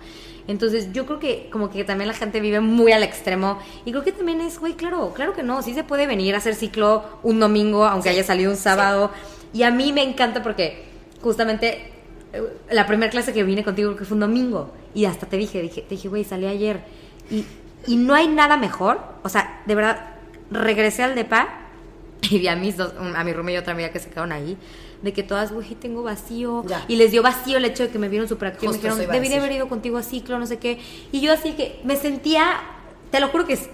[0.47, 3.59] Entonces yo creo que como que también la gente vive muy al extremo.
[3.85, 6.39] Y creo que también es, güey, claro, claro que no, sí se puede venir a
[6.39, 9.11] hacer ciclo un domingo, aunque haya salido un sábado.
[9.53, 10.85] Y a mí me encanta porque
[11.21, 11.91] justamente
[12.33, 14.71] eh, la primera clase que vine contigo que fue un domingo.
[14.95, 16.81] Y hasta te dije, dije, te dije, güey, salí ayer.
[17.31, 17.45] Y
[17.87, 20.15] y no hay nada mejor, o sea, de verdad,
[20.51, 21.47] regresé al DEPA
[22.21, 24.57] y vi a mis dos, a mi rumi y otra amiga que se quedaron ahí,
[25.01, 26.65] de que todas, güey, tengo vacío.
[26.87, 28.73] Y les dio vacío el hecho de que me vieron súper activo.
[28.73, 30.79] Me dijeron, debí de haber ido contigo a ciclo, no sé qué.
[31.11, 32.59] Y yo así que me sentía,
[33.09, 33.69] te lo juro que es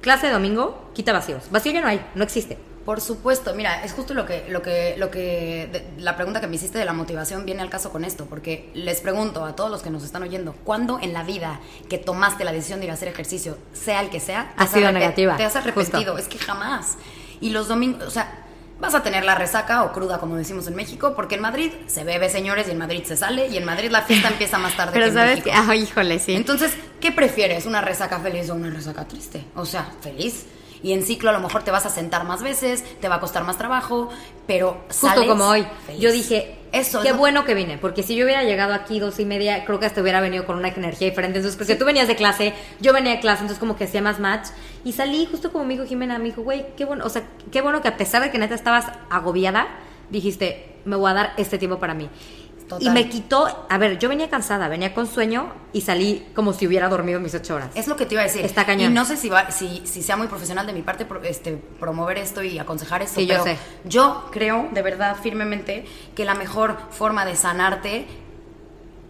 [0.00, 1.50] clase de domingo, quita vacíos.
[1.50, 2.56] Vacío ya no hay, no existe.
[2.84, 6.56] Por supuesto, mira, es justo lo que, lo que, lo que, la pregunta que me
[6.56, 9.82] hiciste de la motivación viene al caso con esto, porque les pregunto a todos los
[9.82, 12.94] que nos están oyendo, ¿cuándo en la vida que tomaste la decisión de ir a
[12.94, 15.36] hacer ejercicio, sea el que sea, ha sido negativa?
[15.36, 16.96] Te has arrepentido, es que jamás.
[17.40, 18.46] Y los domingos, o sea,
[18.80, 22.02] vas a tener la resaca o cruda, como decimos en México, porque en Madrid se
[22.04, 24.92] bebe, señores, y en Madrid se sale, y en Madrid la fiesta empieza más tarde
[24.94, 25.50] Pero que sabes México.
[25.50, 26.34] que, ah, híjole, sí.
[26.34, 27.66] Entonces, ¿qué prefieres?
[27.66, 29.44] ¿Una resaca feliz o una resaca triste?
[29.54, 30.46] O sea, feliz
[30.82, 33.20] y en ciclo a lo mejor te vas a sentar más veces, te va a
[33.20, 34.08] costar más trabajo,
[34.46, 35.66] pero justo como hoy,
[35.98, 39.24] yo dije, eso, qué bueno que vine, porque si yo hubiera llegado aquí dos y
[39.24, 41.38] media, creo que hasta hubiera venido con una energía diferente.
[41.38, 44.20] Entonces, porque tú venías de clase, yo venía de clase, entonces como que hacía más
[44.20, 44.48] match
[44.84, 47.60] y salí justo como me dijo Jimena, me dijo, güey, qué bueno, o sea, qué
[47.60, 49.68] bueno que a pesar de que neta estabas agobiada,
[50.10, 52.08] dijiste, me voy a dar este tiempo para mí.
[52.78, 56.66] Y me quitó, a ver, yo venía cansada, venía con sueño y salí como si
[56.66, 57.70] hubiera dormido mis ocho horas.
[57.74, 58.44] Es lo que te iba a decir.
[58.44, 58.92] Está cañón.
[58.92, 62.18] Y no sé si, va, si, si sea muy profesional de mi parte este, promover
[62.18, 63.58] esto y aconsejar esto, sí, pero yo, sé.
[63.84, 68.06] yo creo de verdad firmemente que la mejor forma de sanarte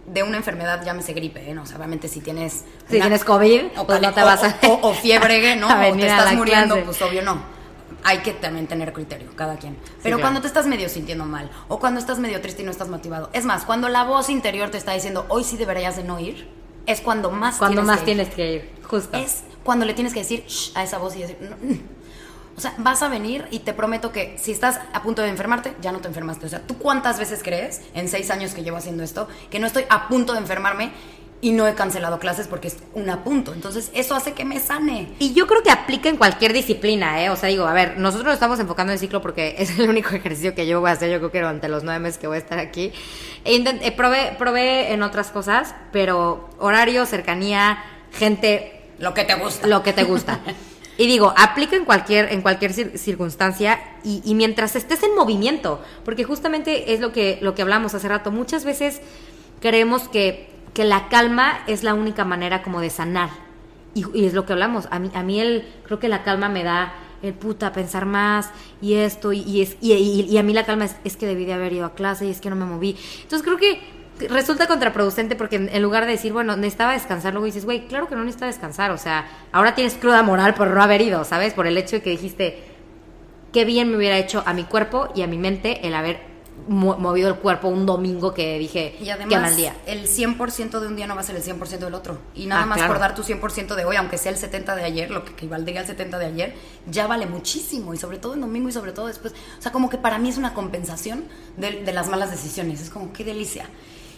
[0.07, 1.53] de una enfermedad, llámese gripe, ¿eh?
[1.53, 1.63] ¿no?
[1.63, 2.65] O sea, obviamente si tienes...
[2.89, 4.57] Si tienes COVID, o, pues no te vas a...
[4.81, 5.67] O, fiebre, ¿no?
[5.89, 7.60] o te estás muriendo, pues obvio no
[8.03, 9.77] hay que también tener criterio, cada quien.
[10.03, 12.89] Pero cuando te estás medio sintiendo mal, o cuando estás medio triste y no estás
[12.89, 16.19] motivado, es más, cuando la voz interior te está diciendo, hoy sí deberías de no
[16.19, 16.49] ir,
[16.85, 19.17] es cuando más cuando tienes más que tienes que ir, justo.
[19.17, 21.37] Es cuando le tienes que decir a esa voz y decir,
[22.57, 25.73] o sea, vas a venir y te prometo que si estás a punto de enfermarte,
[25.81, 26.45] ya no te enfermaste.
[26.45, 29.67] O sea, ¿tú cuántas veces crees, en seis años que llevo haciendo esto, que no
[29.67, 30.91] estoy a punto de enfermarme
[31.41, 33.53] y no he cancelado clases porque es un apunto.
[33.53, 35.09] Entonces, eso hace que me sane.
[35.17, 37.31] Y yo creo que aplica en cualquier disciplina, ¿eh?
[37.31, 39.89] O sea, digo, a ver, nosotros nos estamos enfocando en el ciclo porque es el
[39.89, 42.27] único ejercicio que yo voy a hacer, yo creo que durante los nueve meses que
[42.27, 42.93] voy a estar aquí.
[43.43, 48.77] E eh, probé, probé en otras cosas, pero horario, cercanía, gente...
[48.99, 49.65] Lo que te gusta.
[49.65, 50.39] Lo que te gusta.
[50.97, 56.25] Y digo, aplica en cualquier, en cualquier circunstancia y, y, mientras estés en movimiento, porque
[56.25, 58.29] justamente es lo que, lo que hablamos hace rato.
[58.29, 59.01] Muchas veces
[59.61, 63.29] creemos que que la calma es la única manera como de sanar.
[63.93, 64.87] Y, es lo que hablamos.
[64.91, 68.49] A mí, a mí el, creo que la calma me da el puta pensar más
[68.81, 71.71] y esto y, es y, a mí la calma es, es que debí de haber
[71.71, 72.97] ido a clase y es que no me moví.
[73.21, 73.79] Entonces creo que
[74.29, 78.07] resulta contraproducente porque en, en lugar de decir, bueno, necesitaba descansar, luego dices, güey, claro
[78.07, 78.91] que no necesita descansar.
[78.91, 81.53] O sea, ahora tienes cruda moral por no haber ido, ¿sabes?
[81.53, 82.63] Por el hecho de que dijiste,
[83.51, 86.30] qué bien me hubiera hecho a mi cuerpo y a mi mente el haber
[86.67, 89.75] movido el cuerpo un domingo que dije, Y qué además, mal día.
[89.85, 92.19] el 100% de un día no va a ser el 100% del otro.
[92.35, 92.93] Y nada Ah, más claro.
[92.93, 95.81] por dar tu 100% de hoy, aunque sea el 70 de ayer, lo que equivaldría
[95.81, 96.53] al 70 de ayer,
[96.89, 97.93] ya vale muchísimo.
[97.93, 99.33] Y sobre todo en domingo y sobre todo después.
[99.59, 101.25] O sea, como que para mí es una compensación
[101.57, 102.81] de, de las malas decisiones.
[102.81, 103.65] Es como, qué delicia.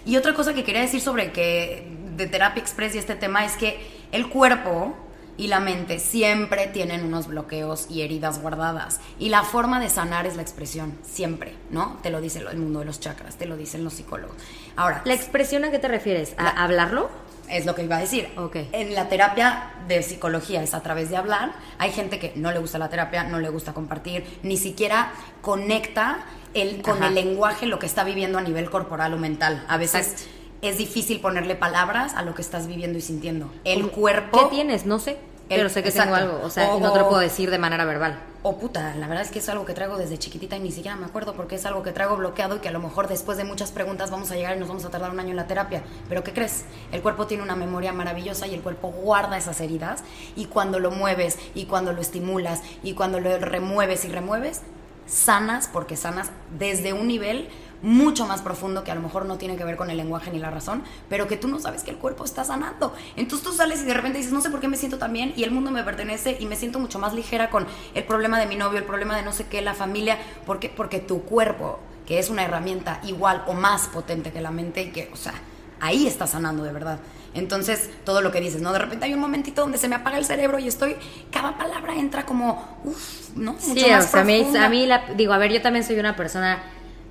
[0.05, 3.53] Y otra cosa que quería decir sobre que de Terapia Express y este tema es
[3.53, 3.79] que
[4.11, 4.95] el cuerpo
[5.37, 8.99] y la mente siempre tienen unos bloqueos y heridas guardadas.
[9.19, 11.97] Y la forma de sanar es la expresión, siempre, ¿no?
[12.03, 14.35] Te lo dice el mundo de los chakras, te lo dicen los psicólogos.
[14.75, 16.33] Ahora, ¿La expresión a qué te refieres?
[16.37, 17.09] ¿A La- hablarlo?
[17.49, 18.29] es lo que iba a decir.
[18.37, 18.55] Ok.
[18.71, 21.51] En la terapia de psicología es a través de hablar.
[21.77, 26.23] Hay gente que no le gusta la terapia, no le gusta compartir, ni siquiera conecta
[26.53, 27.07] el, con Ajá.
[27.07, 29.63] el lenguaje lo que está viviendo a nivel corporal o mental.
[29.67, 30.31] A veces Exacto.
[30.63, 33.51] Es difícil ponerle palabras a lo que estás viviendo y sintiendo.
[33.63, 34.37] El ¿Cómo- cuerpo...
[34.49, 34.85] ¿Qué tienes?
[34.85, 35.17] No sé.
[35.49, 36.15] El- pero sé que exacto.
[36.15, 36.45] tengo algo.
[36.45, 38.17] O sea, O- no te lo puedo decir de manera verbal.
[38.45, 40.97] Oh puta, la verdad es que es algo que traigo desde chiquitita y ni siquiera
[40.97, 43.45] me acuerdo porque es algo que traigo bloqueado y que a lo mejor después de
[43.45, 45.81] muchas preguntas vamos a llegar y nos vamos a tardar un año en la terapia.
[46.09, 46.65] Pero ¿qué crees?
[46.91, 50.03] El cuerpo tiene una memoria maravillosa y el cuerpo guarda esas heridas
[50.35, 54.61] y cuando lo mueves y cuando lo estimulas y cuando lo remueves y remueves,
[55.05, 57.47] sanas porque sanas desde un nivel
[57.83, 60.39] mucho más profundo que a lo mejor no tiene que ver con el lenguaje ni
[60.39, 62.95] la razón, pero que tú no sabes que el cuerpo está sanando.
[63.15, 65.33] Entonces tú sales y de repente dices, no sé por qué me siento tan bien
[65.35, 68.47] y el mundo me pertenece y me siento mucho más ligera con el problema de
[68.47, 70.69] mi novio, el problema de no sé qué, la familia, ¿por qué?
[70.69, 74.91] Porque tu cuerpo, que es una herramienta igual o más potente que la mente y
[74.91, 75.33] que, o sea,
[75.79, 76.99] ahí está sanando de verdad.
[77.33, 78.71] Entonces, todo lo que dices, ¿no?
[78.71, 80.95] De repente hay un momentito donde se me apaga el cerebro y estoy,
[81.31, 83.53] cada palabra entra como, uff, ¿no?
[83.53, 85.83] Mucho Sí, o más sea, a mí, a mí la- digo, a ver, yo también
[85.83, 86.61] soy una persona,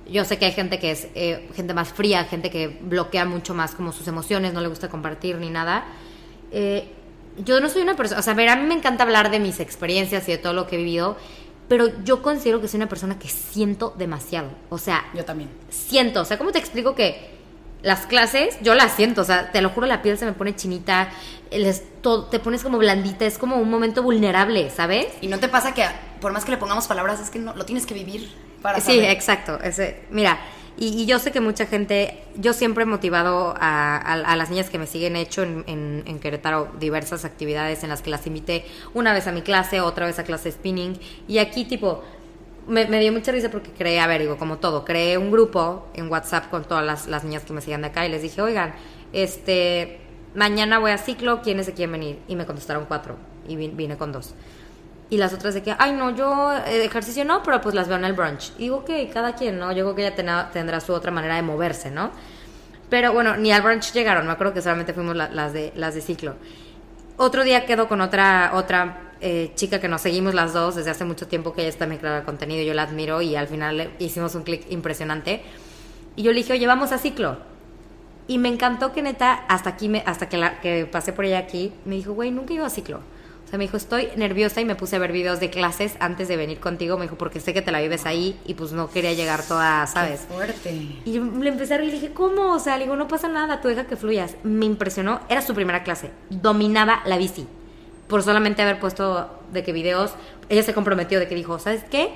[0.09, 3.53] yo sé que hay gente que es eh, gente más fría, gente que bloquea mucho
[3.53, 5.85] más como sus emociones, no le gusta compartir ni nada.
[6.51, 6.87] Eh,
[7.43, 9.39] yo no soy una persona, o sea, a ver, a mí me encanta hablar de
[9.39, 11.17] mis experiencias y de todo lo que he vivido,
[11.67, 15.49] pero yo considero que soy una persona que siento demasiado, o sea, Yo también.
[15.69, 17.31] siento, o sea, ¿cómo te explico que
[17.81, 20.55] las clases, yo las siento, o sea, te lo juro, la piel se me pone
[20.55, 21.09] chinita,
[21.51, 25.07] el es- todo- te pones como blandita, es como un momento vulnerable, ¿sabes?
[25.21, 25.85] Y no te pasa que
[26.21, 28.29] por más que le pongamos palabras, es que no, lo tienes que vivir
[28.63, 29.11] para Sí, saber.
[29.11, 29.59] exacto.
[29.61, 30.39] Ese, mira,
[30.75, 34.49] y, y yo sé que mucha gente, yo siempre he motivado a, a- a las
[34.49, 38.09] niñas que me siguen, he hecho en, en- en Querétaro diversas actividades en las que
[38.09, 41.65] las invité una vez a mi clase, otra vez a clase de spinning, y aquí
[41.65, 42.03] tipo,
[42.67, 45.85] me, me dio mucha risa porque creé, a ver, digo, como todo, creé un grupo
[45.93, 48.41] en WhatsApp con todas las, las niñas que me siguen de acá y les dije,
[48.41, 48.73] oigan,
[49.11, 49.99] este,
[50.33, 52.19] mañana voy a ciclo, ¿quiénes se quieren venir?
[52.27, 54.33] Y me contestaron cuatro, y vin- vine con dos.
[55.13, 57.97] Y las otras de que, ay, no, yo eh, ejercicio no, pero pues las veo
[57.97, 58.51] en el brunch.
[58.57, 59.71] Y digo, ok, cada quien, ¿no?
[59.71, 62.09] Yo creo que ella tena- tendrá su otra manera de moverse, ¿no?
[62.89, 65.93] Pero bueno, ni al brunch llegaron, me acuerdo que solamente fuimos la- las, de, las
[65.93, 66.33] de ciclo.
[67.17, 71.05] Otro día quedo con otra, otra eh, chica que nos seguimos las dos desde hace
[71.05, 73.91] mucho tiempo, que ella también creadora de contenido, yo la admiro y al final le-
[73.99, 75.43] hicimos un clic impresionante.
[76.15, 77.37] Y yo le dije, oye, vamos a ciclo.
[78.27, 81.37] Y me encantó que neta, hasta aquí, me, hasta que, la, que pasé por ella
[81.37, 83.01] aquí, me dijo, güey, nunca ido a ciclo.
[83.53, 86.37] Sea, me dijo, estoy nerviosa y me puse a ver videos de clases antes de
[86.37, 86.97] venir contigo.
[86.97, 89.85] Me dijo, porque sé que te la vives ahí y pues no quería llegar toda,
[89.85, 90.21] ¿sabes?
[90.21, 90.71] Qué fuerte.
[91.05, 92.51] Y yo le empecé a reír y le dije, ¿cómo?
[92.51, 94.37] O sea, le digo, no pasa nada, tú deja que fluyas.
[94.41, 97.45] Me impresionó, era su primera clase, dominaba la bici.
[98.07, 100.15] Por solamente haber puesto de que videos,
[100.49, 102.09] ella se comprometió de que dijo, ¿sabes qué?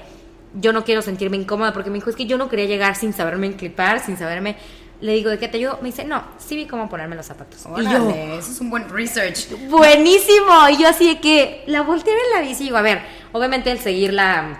[0.56, 3.13] Yo no quiero sentirme incómoda porque me dijo, es que yo no quería llegar sin
[3.13, 4.58] saberme enclipar, sin saberme...
[5.00, 5.78] Le digo, ¿de qué te ayudo?
[5.82, 7.60] Me dice, no, sí vi cómo ponerme los zapatos.
[7.62, 9.50] y yo, Órale, eso es un buen research.
[9.70, 10.68] buenísimo.
[10.70, 13.70] Y yo así de que la volteé en la bici y digo, a ver, obviamente
[13.72, 14.60] el seguir la,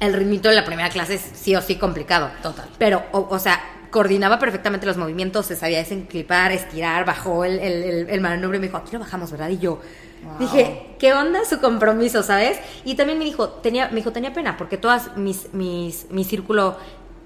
[0.00, 2.30] el ritmito de la primera clase es sí o sí complicado.
[2.42, 2.68] Total.
[2.78, 7.82] Pero, o, o sea, coordinaba perfectamente los movimientos, se sabía desenclipar, estirar, bajó el, el,
[7.82, 9.48] el, el manubrio y me dijo, aquí lo bajamos, ¿verdad?
[9.50, 9.80] Y yo
[10.22, 10.38] Wow.
[10.38, 12.56] dije, ¿qué onda su compromiso, sabes?
[12.84, 16.76] Y también me dijo, tenía, me dijo, tenía pena, porque todas mis, mis, mi círculo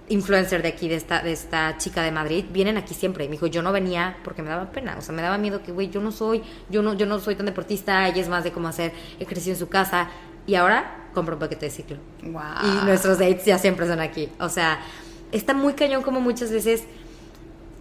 [0.09, 3.25] influencer de aquí, de esta, de esta chica de Madrid, vienen aquí siempre.
[3.25, 4.97] Y me dijo, yo no venía porque me daba pena.
[4.99, 7.35] O sea, me daba miedo que, güey, yo no soy, yo no, yo no soy
[7.35, 10.09] tan deportista, ella es más de cómo hacer ejercicio en su casa.
[10.47, 11.97] Y ahora compro un paquete de ciclo.
[12.23, 12.43] Wow.
[12.63, 14.29] Y nuestros dates ya siempre son aquí.
[14.39, 14.79] O sea,
[15.33, 16.85] está muy cañón como muchas veces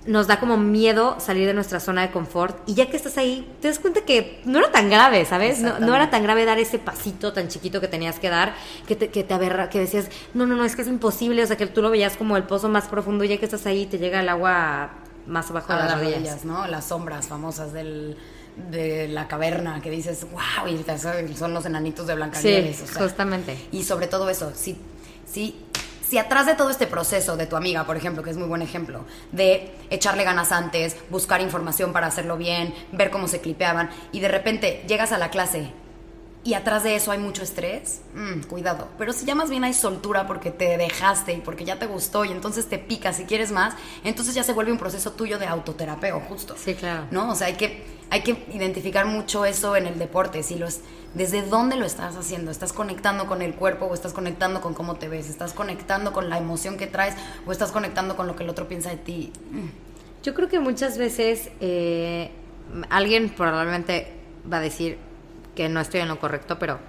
[0.08, 3.48] nos da como miedo salir de nuestra zona de confort y ya que estás ahí
[3.62, 5.60] te das cuenta que no era tan grave, ¿sabes?
[5.60, 8.54] No, no era tan grave dar ese pasito tan chiquito que tenías que dar,
[8.88, 11.48] que te, que te aberra, que decías, no, no, no, es que es imposible, o
[11.48, 13.86] sea, que tú lo veías como el pozo más profundo y ya que estás ahí
[13.88, 14.92] te llega el agua
[15.26, 16.18] más abajo de las, las rodillas.
[16.20, 16.68] rodillas, ¿no?
[16.68, 18.16] Las sombras famosas del,
[18.70, 22.82] de la caverna que dices, wow, y son los enanitos de Sí, Blancanieves.
[22.82, 23.58] o sea, justamente.
[23.72, 24.78] Y sobre todo eso, si,
[25.26, 25.65] si,
[26.08, 28.62] si atrás de todo este proceso de tu amiga, por ejemplo, que es muy buen
[28.62, 34.20] ejemplo, de echarle ganas antes, buscar información para hacerlo bien, ver cómo se clipeaban, y
[34.20, 35.72] de repente llegas a la clase
[36.46, 38.88] y atrás de eso hay mucho estrés, mm, cuidado.
[39.00, 42.24] Pero si ya más bien hay soltura porque te dejaste y porque ya te gustó
[42.24, 45.48] y entonces te picas y quieres más, entonces ya se vuelve un proceso tuyo de
[45.48, 46.56] autoterapeo, justo.
[46.56, 47.08] Sí, claro.
[47.10, 47.32] ¿no?
[47.32, 50.44] O sea, hay que, hay que identificar mucho eso en el deporte.
[50.44, 50.82] Si los,
[51.16, 52.52] ¿Desde dónde lo estás haciendo?
[52.52, 55.30] ¿Estás conectando con el cuerpo o estás conectando con cómo te ves?
[55.30, 57.16] ¿Estás conectando con la emoción que traes
[57.48, 59.32] o estás conectando con lo que el otro piensa de ti?
[60.24, 62.32] Yo creo que muchas veces eh,
[62.90, 64.12] alguien probablemente
[64.52, 64.98] va a decir
[65.56, 66.80] que no estoy en lo correcto, pero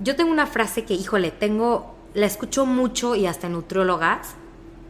[0.00, 4.36] yo tengo una frase que, híjole, tengo, la escucho mucho y hasta nutriólogas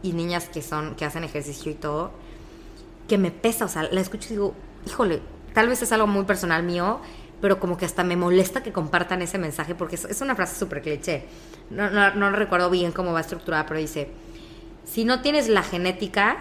[0.01, 2.11] y niñas que son, que hacen ejercicio y todo,
[3.09, 4.53] que me pesa, o sea, la escucho y digo,
[4.85, 5.21] híjole,
[5.53, 6.99] tal vez es algo muy personal mío,
[7.41, 10.57] pero como que hasta me molesta que compartan ese mensaje porque es, es una frase
[10.57, 11.25] súper cliché.
[11.69, 14.09] No, no, no recuerdo bien cómo va estructurada, pero dice,
[14.85, 16.37] si no tienes la genética,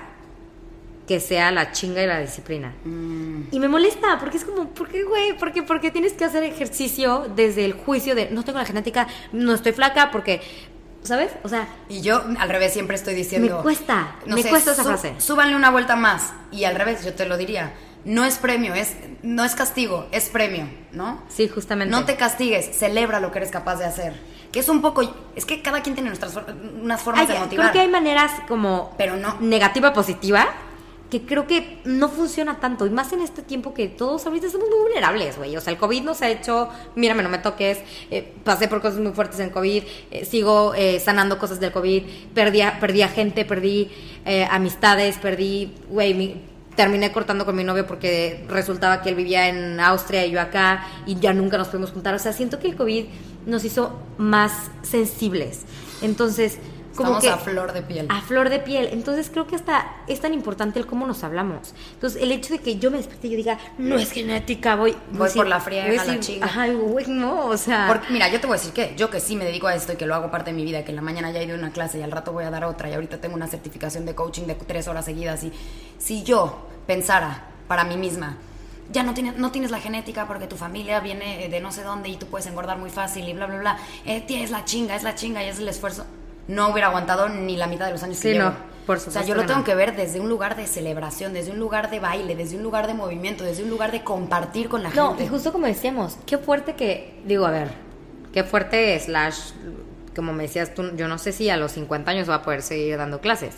[1.08, 2.74] que sea la chinga y la disciplina.
[2.84, 5.36] Y me molesta, porque es como, ¿por qué, güey?
[5.38, 8.66] ¿Por qué, por qué tienes que hacer ejercicio desde el juicio de no tengo la
[8.66, 10.42] genética, no estoy flaca, porque,
[11.02, 11.30] ¿sabes?
[11.44, 13.56] O sea, Y yo al revés siempre estoy diciendo...
[13.56, 15.14] Me cuesta, me cuesta esa frase.
[15.16, 16.34] Súbanle una vuelta más.
[16.52, 17.72] Y al revés, yo te lo diría.
[18.04, 21.22] No es premio, es, no es castigo, es premio, ¿no?
[21.28, 21.90] sí, justamente.
[21.90, 24.14] No te castigues, celebra lo que eres capaz de hacer.
[24.52, 25.02] Que es un poco...
[25.36, 26.34] Es que cada quien tiene nuestras
[26.80, 27.66] unas formas Hay- de motivar.
[27.66, 29.36] creo que hay maneras como Pero no.
[29.40, 30.46] negativa positiva
[31.10, 34.68] que creo que no funciona tanto y más en este tiempo que todos ahorita somos
[34.68, 35.56] muy vulnerables, güey.
[35.56, 37.78] O sea, el COVID nos ha hecho, mírame, no me toques,
[38.10, 42.02] eh, pasé por cosas muy fuertes en COVID, eh, sigo eh, sanando cosas del COVID,
[42.34, 43.90] perdí a, perdí a gente, perdí
[44.50, 46.42] amistades, perdí, güey, mi-
[46.78, 50.86] terminé cortando con mi novio porque resultaba que él vivía en Austria y yo acá
[51.06, 52.14] y ya nunca nos pudimos juntar.
[52.14, 53.06] O sea, siento que el COVID
[53.46, 55.62] nos hizo más sensibles.
[56.02, 56.58] Entonces,
[56.98, 58.06] como Estamos que a flor de piel.
[58.10, 58.88] a flor de piel.
[58.92, 61.72] Entonces creo que hasta es tan importante el cómo nos hablamos.
[61.94, 64.96] Entonces el hecho de que yo me despierte y yo diga, no es genética, voy,
[65.12, 66.46] Voy a por la friega, voy a la chinga.
[66.46, 67.86] Ajá, güey, no, o sea.
[67.86, 69.92] Porque, mira, yo te voy a decir que yo que sí me dedico a esto
[69.92, 71.54] y que lo hago parte de mi vida, que en la mañana ya he ido
[71.54, 74.04] a una clase y al rato voy a dar otra y ahorita tengo una certificación
[74.04, 75.52] de coaching de tres horas seguidas y
[75.98, 78.36] si yo pensara para mí misma,
[78.90, 82.08] ya no tienes, no tienes la genética porque tu familia viene de no sé dónde
[82.08, 84.96] y tú puedes engordar muy fácil y bla, bla, bla, eh, tía, es la chinga,
[84.96, 86.06] es la chinga y es el esfuerzo,
[86.48, 88.50] no hubiera aguantado ni la mitad de los años que Sí, llevo.
[88.50, 88.54] no,
[88.86, 89.64] por o sea, supuesto yo lo que tengo no.
[89.64, 92.86] que ver desde un lugar de celebración, desde un lugar de baile, desde un lugar
[92.86, 95.24] de movimiento, desde un lugar de compartir con la no, gente.
[95.24, 97.68] y justo como decíamos, qué fuerte que, digo, a ver,
[98.32, 99.52] qué fuerte slash,
[100.16, 102.62] como me decías tú, yo no sé si a los 50 años va a poder
[102.62, 103.56] seguir dando clases.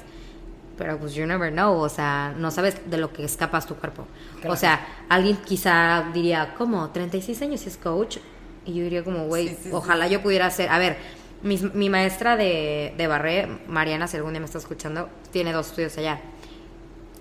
[0.76, 3.74] Pero pues you never know, o sea, no sabes de lo que es capaz tu
[3.76, 4.06] cuerpo.
[4.40, 4.54] Claro.
[4.54, 6.88] O sea, alguien quizá diría, ¿cómo?
[6.90, 8.16] 36 años y es coach.
[8.64, 10.96] Y yo diría como, güey, Sí, sí, ojalá yo pudiera hacer, a ver,
[11.42, 15.68] mi, mi maestra de, de barré, Mariana, si algún día me está escuchando, tiene dos
[15.68, 16.20] estudios allá.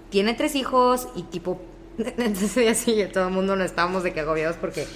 [0.10, 1.62] Tiene tres hijos y tipo,
[1.98, 4.88] entonces así, todo el mundo nos estábamos de que agobiados porque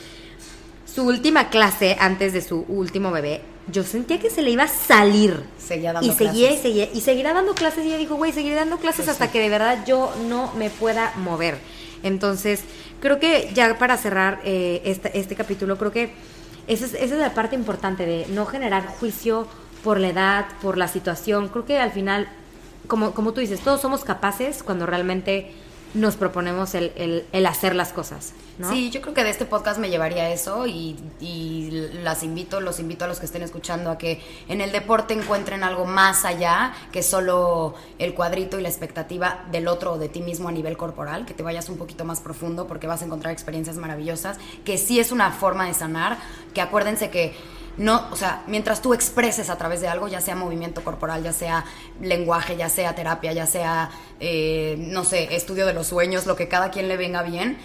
[0.86, 4.68] su última clase antes de su último bebé, yo sentía que se le iba a
[4.68, 5.44] salir.
[5.58, 6.60] Seguía dando y seguía clases.
[6.60, 9.40] y seguía y seguirá dando clases y ella dijo, güey, seguiré dando clases hasta que
[9.40, 11.58] de verdad yo no me pueda mover.
[12.04, 12.64] Entonces,
[13.00, 16.12] creo que ya para cerrar eh, este, este capítulo, creo que
[16.68, 19.48] esa es, esa es la parte importante de no generar juicio
[19.84, 21.50] por la edad, por la situación.
[21.50, 22.28] Creo que al final,
[22.88, 25.54] como, como tú dices, todos somos capaces cuando realmente
[25.94, 28.34] nos proponemos el, el- hacer las cosas.
[28.70, 31.70] Sí, yo creo que de este podcast me llevaría eso y, y
[32.04, 35.64] las invito, los invito a los que estén escuchando a que en el deporte encuentren
[35.64, 40.22] algo más allá que solo el cuadrito y la expectativa del otro o de ti
[40.22, 43.34] mismo a nivel corporal, que te vayas un poquito más profundo porque vas a encontrar
[43.34, 46.18] experiencias maravillosas, que sí es una forma de sanar,
[46.54, 47.34] que acuérdense que
[47.78, 51.34] no, o sea, mientras tú expreses a través de algo, ya sea movimiento corporal, ya
[51.34, 51.66] sea
[52.02, 56.48] lenguaje, ya sea terapia, ya sea, eh, no sé, estudio de los sueños, lo que
[56.48, 57.58] cada quien le venga bien,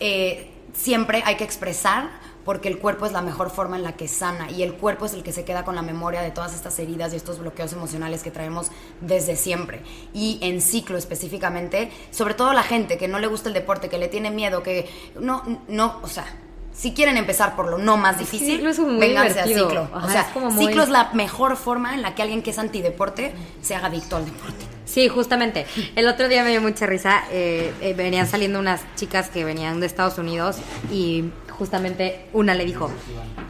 [0.00, 2.10] eh, siempre hay que expresar
[2.44, 5.14] porque el cuerpo es la mejor forma en la que sana y el cuerpo es
[5.14, 8.22] el que se queda con la memoria de todas estas heridas y estos bloqueos emocionales
[8.22, 9.82] que traemos desde siempre.
[10.12, 13.98] Y en ciclo específicamente, sobre todo la gente que no le gusta el deporte, que
[13.98, 14.88] le tiene miedo, que
[15.20, 16.24] no, no, o sea,
[16.72, 19.68] si quieren empezar por lo no más difícil, ciclo es muy vénganse a divertido.
[19.68, 19.88] ciclo.
[19.94, 22.42] Ajá, o sea, es como muy- ciclo es la mejor forma en la que alguien
[22.42, 24.64] que es antideporte se haga adicto al deporte.
[24.84, 25.66] Sí, justamente.
[25.96, 27.22] El otro día me dio mucha risa.
[27.30, 30.56] eh, eh, venían saliendo unas chicas que venían de Estados Unidos
[30.90, 32.90] y justamente una le dijo,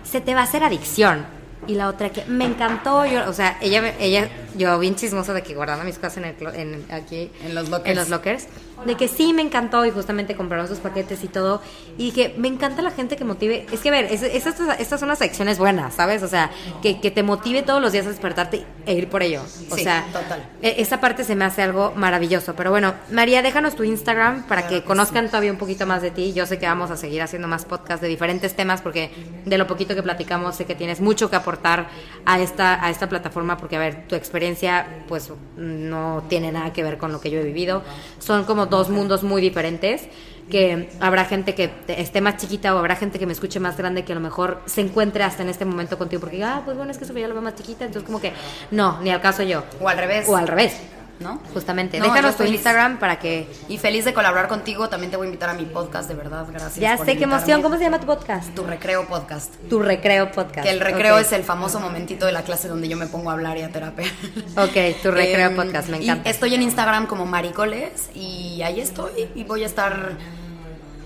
[0.04, 1.24] se te va a hacer adicción.
[1.68, 5.42] Y la otra que me encantó, yo, o sea, ella, ella yo bien chismoso de
[5.44, 7.88] que guardando mis cosas en el, en, aquí En los lockers.
[7.90, 8.48] en los lockers,
[8.87, 11.61] de que sí me encantó y justamente compraron sus paquetes y todo,
[11.99, 14.78] y dije, me encanta la gente que motive, es que a ver, es- es- estas,
[14.80, 16.22] estas son las acciones buenas, ¿sabes?
[16.22, 16.51] O sea,
[16.83, 19.43] que, que te motive todos los días a despertarte e ir por ello.
[19.70, 20.43] O Sí, sea, total.
[20.62, 22.55] e- esa parte se me hace algo maravilloso.
[22.55, 26.03] Pero bueno, María, déjanos tu Instagram para Claro que que conozcan todavía un poquito más
[26.03, 26.33] de ti.
[26.33, 29.11] Yo sé que vamos a seguir haciendo más podcasts de diferentes temas porque
[29.45, 31.89] de lo poquito que platicamos sé que tienes mucho que aportar
[32.24, 36.83] a esta, a esta plataforma porque, a ver, tu experiencia pues no tiene nada que
[36.83, 37.83] ver con lo que yo he vivido.
[38.18, 40.08] Son como dos mundos muy diferentes
[40.50, 44.04] que habrá gente que esté más chiquita o habrá gente que me escuche más grande
[44.04, 46.76] que a lo mejor se encuentre hasta en este momento contigo porque diga, ah, pues
[46.76, 48.32] bueno, es que Sofía lo veo más chiquita, entonces como que
[48.70, 49.62] no, ni al caso yo.
[49.80, 50.28] O al revés.
[50.28, 50.76] O al revés.
[51.22, 51.40] ¿No?
[51.54, 51.98] Justamente.
[51.98, 52.44] No, Déjanos tu.
[52.44, 53.48] Instagram para que.
[53.68, 54.88] Y feliz de colaborar contigo.
[54.88, 56.46] También te voy a invitar a mi podcast, de verdad.
[56.50, 56.76] Gracias.
[56.76, 57.62] Ya por sé qué emoción.
[57.62, 58.54] ¿Cómo se llama tu podcast?
[58.54, 59.54] Tu recreo podcast.
[59.68, 60.62] Tu recreo podcast.
[60.66, 61.20] Que el recreo Ok.
[61.22, 63.68] es el famoso momentito de la clase donde yo me pongo a hablar y a
[63.70, 64.06] terapia.
[64.56, 66.30] Ok, tu recreo Em, podcast, me y encanta.
[66.30, 69.28] estoy en Instagram como Maricoles y ahí estoy.
[69.34, 70.12] Y voy a estar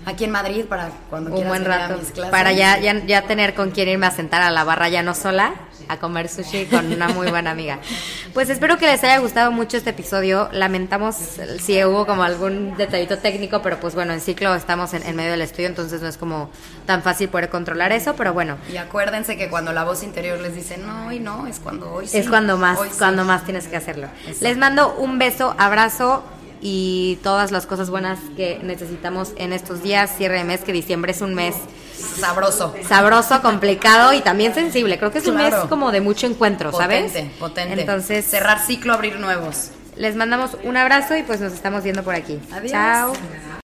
[0.05, 1.99] aquí en Madrid para cuando Un quieras buen venir a rato.
[1.99, 2.31] mis clases.
[2.31, 5.13] Para ya, ya, ya tener con quién irme a sentar a la barra ya no
[5.13, 5.53] sola,
[5.87, 7.79] a comer sushi con una muy buena amiga.
[8.33, 10.49] Pues espero que les haya gustado mucho este episodio.
[10.51, 11.15] Lamentamos
[11.59, 15.31] si hubo como algún detallito técnico, pero pues bueno, en ciclo estamos en, en medio
[15.31, 16.49] del estudio, entonces no es como
[16.85, 18.57] tan fácil poder controlar eso, pero bueno.
[18.71, 22.07] Y acuérdense que cuando la voz interior les dice no y no, es cuando hoy
[22.07, 22.17] sí.
[22.17, 22.95] es cuando más, hoy sí".
[22.97, 24.07] cuando más tienes que hacerlo.
[24.21, 24.43] Exacto.
[24.43, 26.23] Les mando un beso, abrazo
[26.61, 31.11] y todas las cosas buenas que necesitamos en estos días, cierre de mes, que diciembre
[31.11, 31.55] es un mes
[31.97, 32.73] Sabroso.
[32.87, 34.97] sabroso, complicado y también sensible.
[34.97, 37.11] Creo que es un mes como de mucho encuentro, ¿sabes?
[37.11, 37.79] Potente, potente.
[37.79, 39.71] Entonces, cerrar ciclo, abrir nuevos.
[39.95, 42.39] les mandamos un abrazo y pues nos estamos viendo por aquí.
[42.51, 42.71] Adiós.
[42.71, 43.13] Chao.